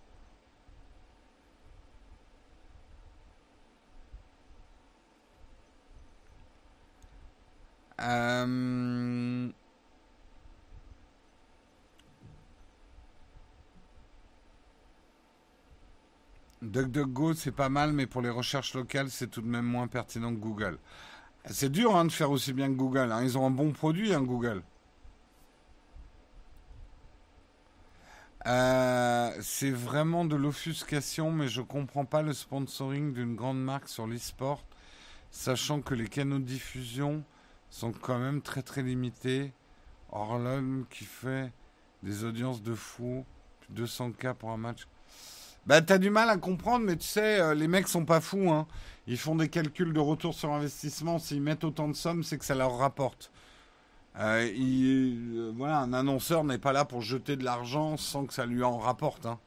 [8.01, 9.51] Euh...
[16.63, 20.35] DuckDuckGo, c'est pas mal, mais pour les recherches locales, c'est tout de même moins pertinent
[20.35, 20.79] que Google.
[21.47, 23.13] C'est dur hein, de faire aussi bien que Google.
[23.13, 23.23] Hein.
[23.23, 24.63] Ils ont un bon produit, hein, Google.
[28.47, 34.07] Euh, c'est vraiment de l'offuscation, mais je comprends pas le sponsoring d'une grande marque sur
[34.07, 34.65] l'e-sport,
[35.31, 37.25] sachant que les canaux de diffusion
[37.71, 39.53] sont quand même très très limités.
[40.11, 41.53] Orlon qui fait
[42.03, 43.25] des audiences de fou,
[43.75, 44.87] 200K pour un match.
[45.67, 48.51] Bah, t'as du mal à comprendre, mais tu sais, euh, les mecs sont pas fous.
[48.51, 48.67] Hein.
[49.07, 51.19] Ils font des calculs de retour sur investissement.
[51.19, 53.31] S'ils mettent autant de sommes, c'est que ça leur rapporte.
[54.19, 58.47] Euh, euh, voilà, un annonceur n'est pas là pour jeter de l'argent sans que ça
[58.47, 59.27] lui en rapporte.
[59.27, 59.39] Hein.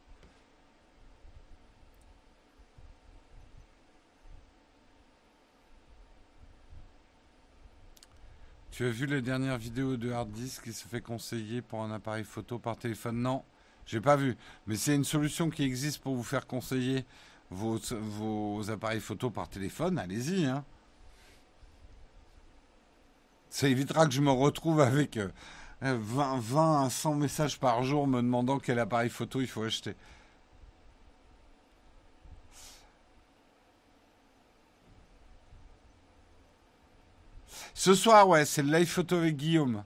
[8.81, 11.91] Tu as vu les dernières vidéos de Hard Disk qui se fait conseiller pour un
[11.91, 13.21] appareil photo par téléphone?
[13.21, 13.43] Non,
[13.85, 14.35] j'ai pas vu.
[14.65, 17.05] Mais c'est une solution qui existe pour vous faire conseiller
[17.51, 17.77] vos,
[18.71, 19.99] appareils photo par téléphone?
[19.99, 20.45] Allez-y.
[20.45, 20.65] Hein.
[23.51, 25.19] Ça évitera que je me retrouve avec
[25.81, 29.93] 20, 20 à 100 messages par jour me demandant quel appareil photo il faut acheter.
[37.83, 39.83] Ce soir, ouais, c'est le live photo avec Guillaume.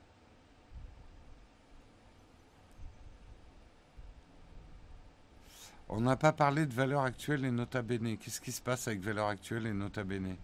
[5.87, 8.17] On n'a pas parlé de valeur actuelle et nota bene.
[8.17, 10.35] Qu'est-ce qui se passe avec valeur actuelle et nota bene?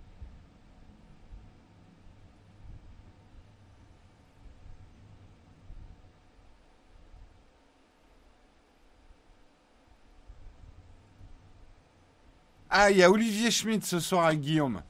[12.69, 14.81] Ah, il y a Olivier Schmidt ce soir avec Guillaume.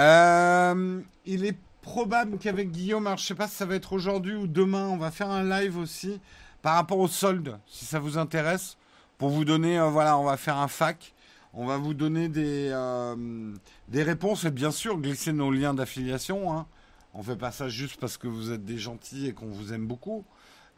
[0.00, 4.34] Euh, il est probable qu'avec Guillaume, alors je sais pas si ça va être aujourd'hui
[4.34, 6.20] ou demain, on va faire un live aussi
[6.62, 8.78] par rapport aux soldes, si ça vous intéresse,
[9.18, 11.14] pour vous donner, euh, voilà, on va faire un fac,
[11.52, 13.54] on va vous donner des, euh,
[13.88, 16.50] des réponses et bien sûr glisser nos liens d'affiliation.
[16.50, 16.66] Hein.
[17.12, 19.86] On fait pas ça juste parce que vous êtes des gentils et qu'on vous aime
[19.86, 20.24] beaucoup.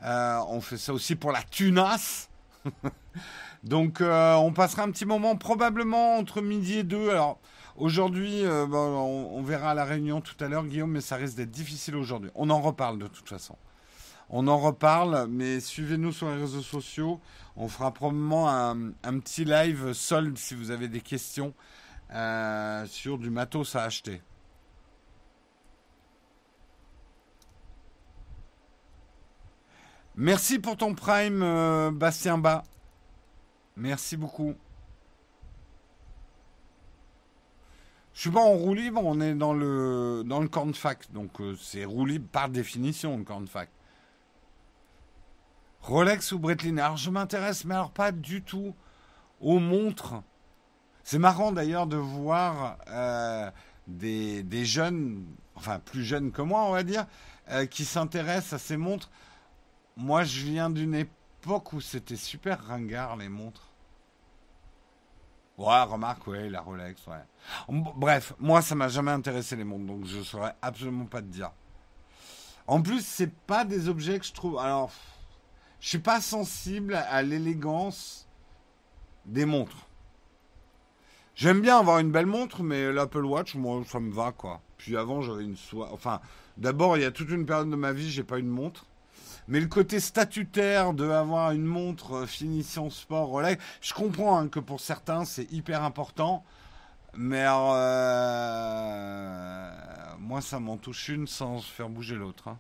[0.03, 2.29] on fait ça aussi pour la tunasse.
[3.63, 7.11] Donc on passera un petit moment probablement entre midi et deux.
[7.11, 7.39] Alors
[7.77, 11.51] Aujourd'hui, euh, on, verra à la réunion tout à l'heure, Guillaume, mais ça risque d'être
[11.51, 12.31] difficile aujourd'hui.
[12.35, 13.57] On en reparle de toute façon.
[14.29, 17.21] On en reparle, mais suivez-nous sur les réseaux sociaux.
[17.57, 21.55] On fera probablement un, petit live solde si vous avez des questions
[22.15, 24.23] euh, sur du matos à acheter.
[30.15, 32.65] Merci pour ton prime, euh, Bastien Bas.
[33.77, 34.55] Merci beaucoup.
[38.23, 41.85] Suis pas en roue libre, on est dans le dans le cornfac, donc euh, c'est
[41.85, 43.69] roue libre par définition le cornfac.
[45.81, 48.77] Rolex ou Breitling Alors je m'intéresse, mais alors pas du tout
[49.41, 50.23] aux montres.
[51.03, 53.51] C'est marrant d'ailleurs de voir euh,
[53.89, 55.27] des, des, jeunes,
[55.57, 57.07] enfin plus jeunes que moi, on va dire,
[57.51, 59.11] euh, qui s'intéressent à ces montres.
[59.97, 63.72] Moi, je viens d'une époque où c'était super ringard les montres.
[65.63, 67.23] Ouais, remarque, ouais, la Rolex, ouais.
[67.69, 71.53] Bref, moi, ça m'a jamais intéressé les montres, donc je saurais absolument pas te dire.
[72.67, 74.59] En plus, c'est pas des objets que je trouve.
[74.59, 74.91] Alors,
[75.79, 78.27] je suis pas sensible à l'élégance
[79.25, 79.87] des montres.
[81.37, 84.61] J'aime bien avoir une belle montre, mais l'Apple Watch, moi, ça me va, quoi.
[84.79, 85.91] Puis avant, j'avais une soie.
[85.93, 86.21] Enfin,
[86.57, 88.87] d'abord, il y a toute une période de ma vie, j'ai pas une montre.
[89.49, 94.49] Mais le côté statutaire de avoir une montre euh, finition sport Rolex, je comprends hein,
[94.49, 96.45] que pour certains c'est hyper important.
[97.15, 97.83] Mais euh,
[100.19, 102.49] moi, ça m'en touche une sans faire bouger l'autre.
[102.49, 102.59] Hein.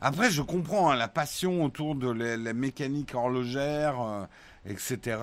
[0.00, 4.26] Après, je comprends hein, la passion autour de la, mécanique horlogère, euh,
[4.66, 5.18] etc.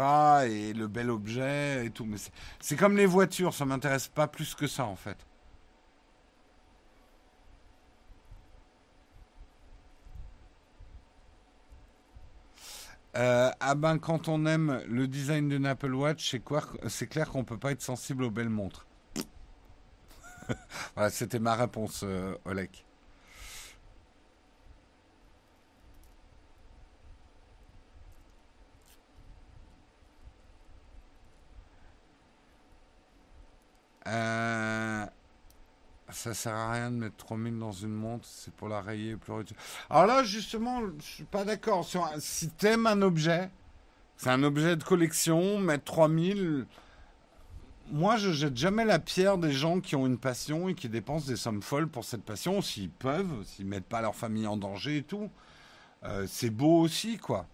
[0.49, 2.05] Et le bel objet et tout.
[2.05, 2.17] Mais
[2.59, 5.17] c'est comme les voitures, ça m'intéresse pas plus que ça en fait.
[13.17, 16.35] Euh, ah ben, quand on aime le design d'une Apple Watch,
[16.89, 18.85] c'est, clair qu'on peut pas être sensible aux belles montres.
[20.95, 22.69] voilà, c'était ma réponse, euh, Oleg.
[34.07, 35.05] Euh,
[36.11, 39.15] ça sert à rien de mettre 3000 dans une montre, c'est pour la rayer et
[39.15, 39.43] pleurer.
[39.89, 41.87] Alors là, justement, je suis pas d'accord.
[42.19, 43.49] Si t'aimes un objet,
[44.17, 46.65] C'est un objet de collection, mettre 3000.
[47.91, 51.27] Moi, je jette jamais la pierre des gens qui ont une passion et qui dépensent
[51.27, 54.97] des sommes folles pour cette passion, s'ils peuvent, s'ils mettent pas leur famille en danger
[54.97, 55.29] et tout.
[56.03, 57.47] Euh, c'est beau aussi, quoi.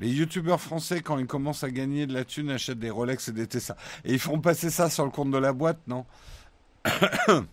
[0.00, 3.32] Les youtubeurs français, quand ils commencent à gagner de la thune, achètent des Rolex et
[3.32, 3.76] des Tesla.
[4.04, 6.04] Et ils font passer ça sur le compte de la boîte, non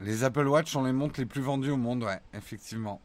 [0.00, 3.02] Les Apple Watch sont les montres les plus vendues au monde, ouais, effectivement.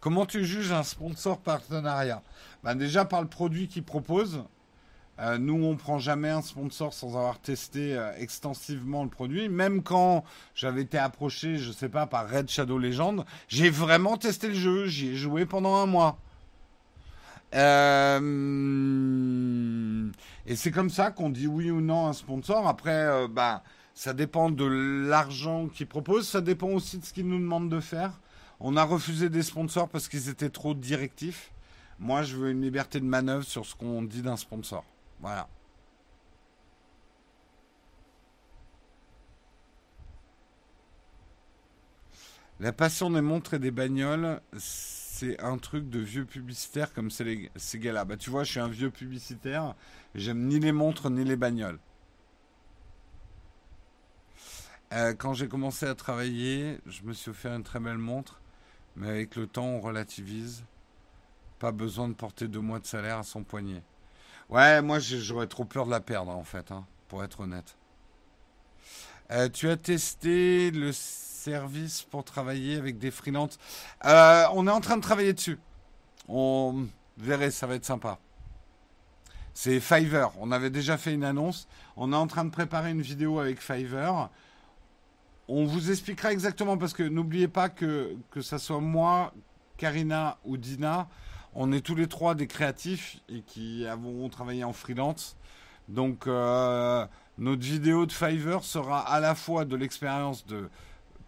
[0.00, 2.22] Comment tu juges un sponsor partenariat?
[2.62, 4.44] Ben Déjà par le produit qu'il propose.
[5.20, 9.48] Euh, nous, on prend jamais un sponsor sans avoir testé euh, extensivement le produit.
[9.48, 10.24] Même quand
[10.54, 14.86] j'avais été approché, je sais pas, par Red Shadow Legend, j'ai vraiment testé le jeu.
[14.86, 16.18] J'y ai joué pendant un mois.
[17.54, 18.20] Euh,
[20.46, 22.66] et c'est comme ça qu'on dit oui ou non à un sponsor.
[22.66, 23.62] Après, bah,
[23.94, 26.26] ça dépend de l'argent qu'ils proposent.
[26.26, 28.18] Ça dépend aussi de ce qu'ils nous demandent de faire.
[28.58, 31.52] On a refusé des sponsors parce qu'ils étaient trop directifs.
[32.00, 34.84] Moi, je veux une liberté de manœuvre sur ce qu'on dit d'un sponsor.
[35.24, 35.48] Voilà.
[42.60, 47.50] La passion des montres et des bagnoles, c'est un truc de vieux publicitaire comme ces,
[47.56, 48.04] ces gars-là.
[48.04, 49.74] Bah, tu vois, je suis un vieux publicitaire.
[50.14, 51.78] J'aime ni les montres ni les bagnoles.
[54.92, 58.42] Euh, quand j'ai commencé à travailler, je me suis offert une très belle montre,
[58.94, 60.66] mais avec le temps, on relativise.
[61.58, 63.82] Pas besoin de porter deux mois de salaire à son poignet.
[64.50, 67.76] Ouais, moi j'aurais trop peur de la perdre en fait, hein, pour être honnête.
[69.30, 73.58] Euh, tu as testé le service pour travailler avec des freelances
[74.04, 75.58] euh, On est en train de travailler dessus.
[76.28, 78.18] On verrait, ça va être sympa.
[79.54, 80.32] C'est Fiverr.
[80.40, 81.68] On avait déjà fait une annonce.
[81.96, 84.28] On est en train de préparer une vidéo avec Fiverr.
[85.48, 89.32] On vous expliquera exactement parce que n'oubliez pas que que ça soit moi,
[89.76, 91.08] Karina ou Dina,
[91.54, 95.36] on est tous les trois des créatifs et qui avons travaillé en freelance.
[95.88, 97.06] Donc euh,
[97.38, 100.68] notre vidéo de Fiverr sera à la fois de l'expérience de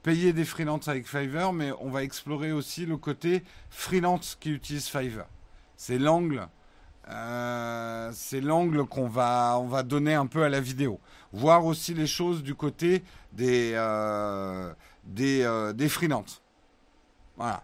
[0.03, 4.89] payer des freelances avec Fiverr, mais on va explorer aussi le côté freelance qui utilise
[4.89, 5.27] Fiverr.
[5.77, 6.48] C'est l'angle,
[7.09, 11.01] euh, c'est l'angle qu'on va, on va donner un peu à la vidéo.
[11.32, 14.73] Voir aussi les choses du côté des, euh,
[15.05, 16.40] des, des freelances.
[17.36, 17.62] Voilà.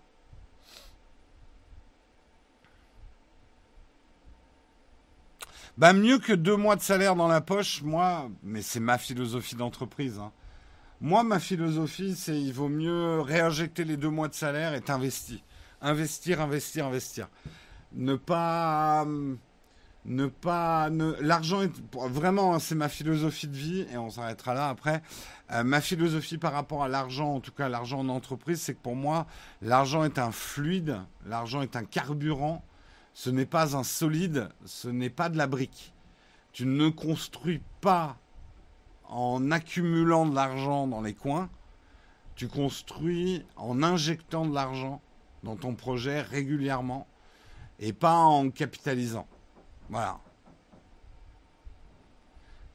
[5.79, 9.55] Bah mieux que deux mois de salaire dans la poche, moi, mais c'est ma philosophie
[9.55, 10.19] d'entreprise.
[10.19, 10.31] Hein.
[11.01, 15.39] Moi, ma philosophie, c'est il vaut mieux réinjecter les deux mois de salaire et t'investir.
[15.81, 17.29] Investir, investir, investir.
[17.95, 19.07] Ne pas...
[20.05, 20.91] Ne pas...
[21.21, 21.73] L'argent est...
[21.95, 25.01] Vraiment, hein, c'est ma philosophie de vie, et on s'arrêtera là après.
[25.53, 28.83] Euh, ma philosophie par rapport à l'argent, en tout cas l'argent en entreprise, c'est que
[28.83, 29.27] pour moi,
[29.63, 32.63] l'argent est un fluide, l'argent est un carburant
[33.15, 35.93] ce n'est pas un solide, ce n'est pas de la brique.
[36.53, 38.17] Tu ne construis pas
[39.09, 41.51] en accumulant de l'argent dans les coins,
[42.35, 45.03] tu construis en injectant de l'argent
[45.43, 47.07] dans ton projet régulièrement
[47.79, 49.27] et pas en capitalisant.
[49.89, 50.19] Voilà.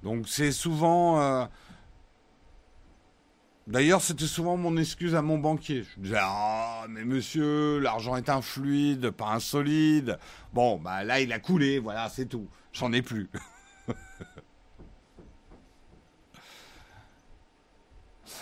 [0.04, 1.20] Donc c'est souvent...
[1.20, 1.46] Euh,
[3.68, 5.84] D'ailleurs, c'était souvent mon excuse à mon banquier.
[5.84, 10.18] Je disais Ah, mais monsieur, l'argent est un fluide, pas un solide.
[10.54, 12.48] Bon, bah là, il a coulé, voilà, c'est tout.
[12.72, 13.30] J'en ai plus.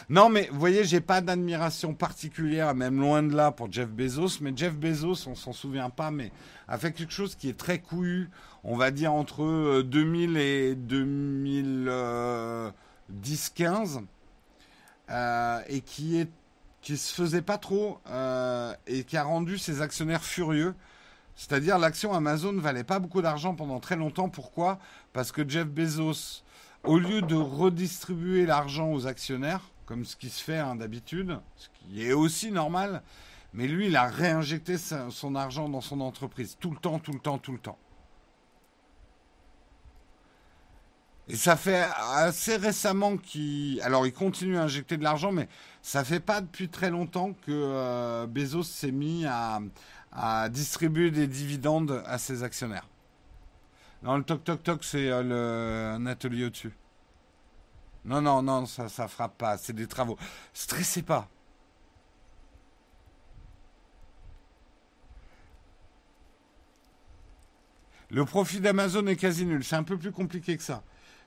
[0.09, 4.41] non, mais vous voyez, j'ai pas d'admiration particulière, même loin de là, pour Jeff Bezos.
[4.41, 6.31] Mais Jeff Bezos, on s'en souvient pas, mais
[6.67, 8.29] a fait quelque chose qui est très couillu,
[8.63, 10.75] on va dire entre 2000 euh,
[13.09, 14.03] et 2010-15
[15.09, 16.29] euh, et qui est
[16.81, 20.75] qui se faisait pas trop euh, et qui a rendu ses actionnaires furieux.
[21.35, 24.29] C'est-à-dire l'action Amazon ne valait pas beaucoup d'argent pendant très longtemps.
[24.29, 24.77] Pourquoi?
[25.11, 26.43] Parce que Jeff Bezos,
[26.83, 31.69] au lieu de redistribuer l'argent aux actionnaires, comme ce qui se fait hein, d'habitude, ce
[31.73, 33.01] qui est aussi normal,
[33.55, 37.19] mais lui, il a réinjecté son argent dans son entreprise, tout le temps, tout le
[37.19, 37.79] temps, tout le temps.
[41.27, 43.81] Et ça fait assez récemment qu'il...
[43.81, 45.47] Alors, il continue à injecter de l'argent, mais
[45.81, 49.59] ça fait pas depuis très longtemps que euh, Bezos s'est mis à,
[50.49, 52.87] distribuer des dividendes à ses actionnaires.
[54.03, 56.73] Non, le toc toc toc, c'est euh, un atelier au-dessus.
[58.05, 59.57] Non, non, non, ça, ça frappe pas.
[59.57, 60.17] C'est des travaux.
[60.53, 61.27] Stressez pas.
[68.11, 69.63] Le profit d'Amazon est quasi nul.
[69.63, 70.83] C'est un peu plus compliqué que ça.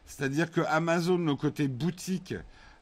[0.09, 2.35] C'est-à-dire que Amazon, le côté boutique,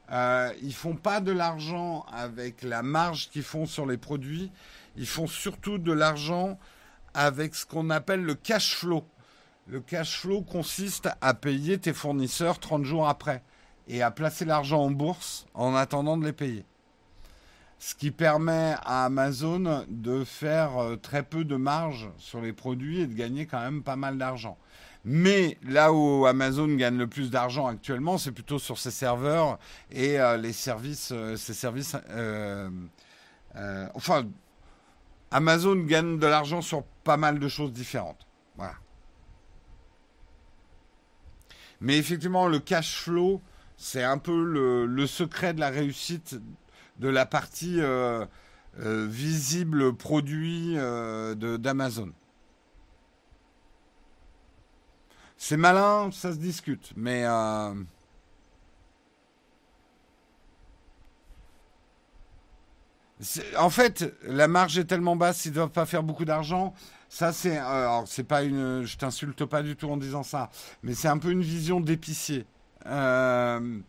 [0.09, 4.51] Euh, ils font pas de l'argent avec la marge qu'ils font sur les produits.
[4.95, 6.57] Ils font surtout de l'argent
[7.13, 9.03] avec ce qu'on appelle le cash flow.
[9.67, 13.43] Le cash flow consiste à payer tes fournisseurs 30 jours après
[13.89, 16.63] et à placer l'argent en bourse en attendant de les payer.
[17.79, 23.01] Ce qui permet à Amazon de faire euh, très peu de marge sur les produits
[23.01, 24.57] et de gagner quand même pas mal d'argent.
[25.05, 29.57] Mais là où Amazon gagne le plus d'argent actuellement, c'est plutôt sur ses serveurs
[29.91, 31.95] et euh, les services, euh, services.
[33.93, 34.25] enfin,
[35.31, 38.27] Amazon gagne de l'argent sur pas mal de choses différentes.
[38.55, 38.75] Voilà.
[41.79, 43.41] Mais effectivement, le cash flow,
[43.77, 46.39] c'est un peu le, secret de la réussite
[46.99, 48.25] de la partie euh,
[48.79, 52.11] euh, visible produit euh, d'Amazon.
[55.37, 57.25] C'est malin, ça se discute, mais
[63.57, 66.73] en fait, la marge est tellement basse, ils ne doivent pas faire beaucoup d'argent.
[67.09, 67.57] Ça, c'est.
[67.57, 68.83] Alors, c'est pas une.
[68.83, 70.49] Je t'insulte pas du tout en disant ça,
[70.83, 72.45] mais c'est un peu une vision d'épicier.
[72.85, 73.79] Euh,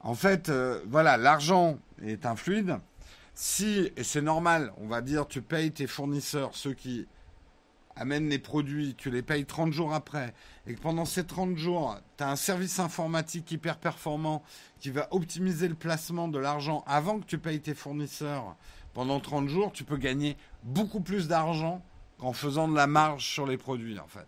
[0.00, 2.78] en fait, euh, voilà, l'argent est un fluide.
[3.34, 7.08] Si, et c'est normal, on va dire, tu payes tes fournisseurs, ceux qui
[7.96, 10.34] amènent les produits, tu les payes 30 jours après,
[10.66, 14.42] et que pendant ces 30 jours, tu as un service informatique hyper performant
[14.80, 18.56] qui va optimiser le placement de l'argent avant que tu payes tes fournisseurs
[18.92, 21.82] pendant 30 jours, tu peux gagner beaucoup plus d'argent
[22.18, 24.26] qu'en faisant de la marge sur les produits, en fait.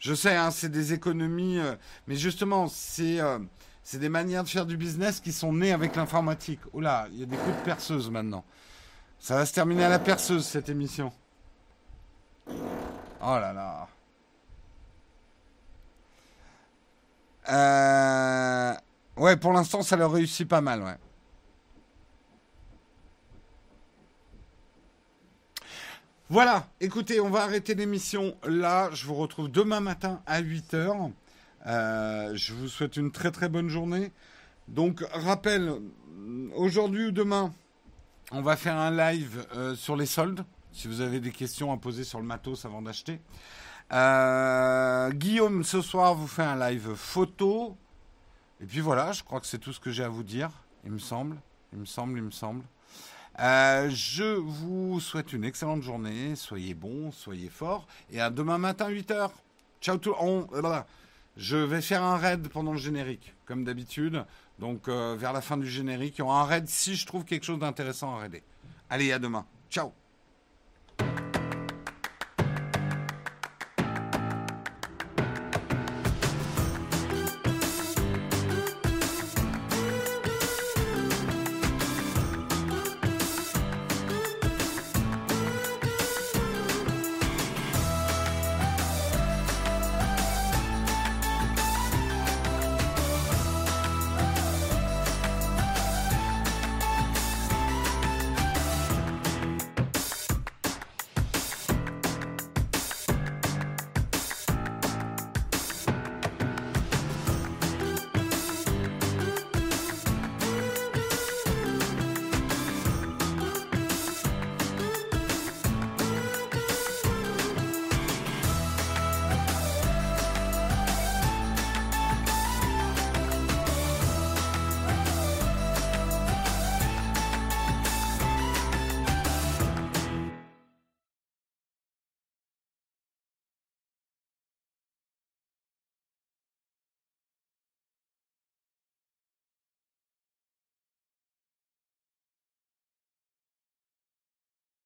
[0.00, 1.76] Je sais, hein, c'est des économies, euh,
[2.08, 3.38] mais justement, c'est euh,
[3.84, 6.60] c'est des manières de faire du business qui sont nées avec l'informatique.
[6.74, 8.44] Là, il y a des coups de perceuse maintenant.
[9.18, 11.12] Ça va se terminer à la perceuse, cette émission.
[12.46, 13.88] Oh là là.
[17.48, 18.74] Euh...
[19.16, 20.96] Ouais, pour l'instant, ça leur réussit pas mal, ouais.
[26.28, 28.90] Voilà, écoutez, on va arrêter l'émission là.
[28.92, 31.12] Je vous retrouve demain matin à 8h.
[31.66, 34.12] Euh, je vous souhaite une très très bonne journée.
[34.66, 35.74] Donc, rappel,
[36.54, 37.52] aujourd'hui ou demain,
[38.30, 40.42] on va faire un live euh, sur les soldes.
[40.72, 43.20] Si vous avez des questions à poser sur le matos avant d'acheter.
[43.92, 47.76] Euh, Guillaume, ce soir, vous fait un live photo.
[48.60, 50.50] Et puis voilà, je crois que c'est tout ce que j'ai à vous dire,
[50.84, 51.36] il me semble.
[51.72, 52.62] Il me semble, il me semble.
[53.40, 56.36] Euh, je vous souhaite une excellente journée.
[56.36, 57.86] Soyez bons, soyez forts.
[58.10, 59.30] Et à demain matin, 8h.
[59.80, 60.84] Ciao tout le monde.
[61.36, 64.24] Je vais faire un raid pendant le générique, comme d'habitude.
[64.58, 67.24] Donc, euh, vers la fin du générique, il y aura un raid si je trouve
[67.24, 68.42] quelque chose d'intéressant à raider.
[68.90, 69.46] Allez, à demain.
[69.70, 69.92] Ciao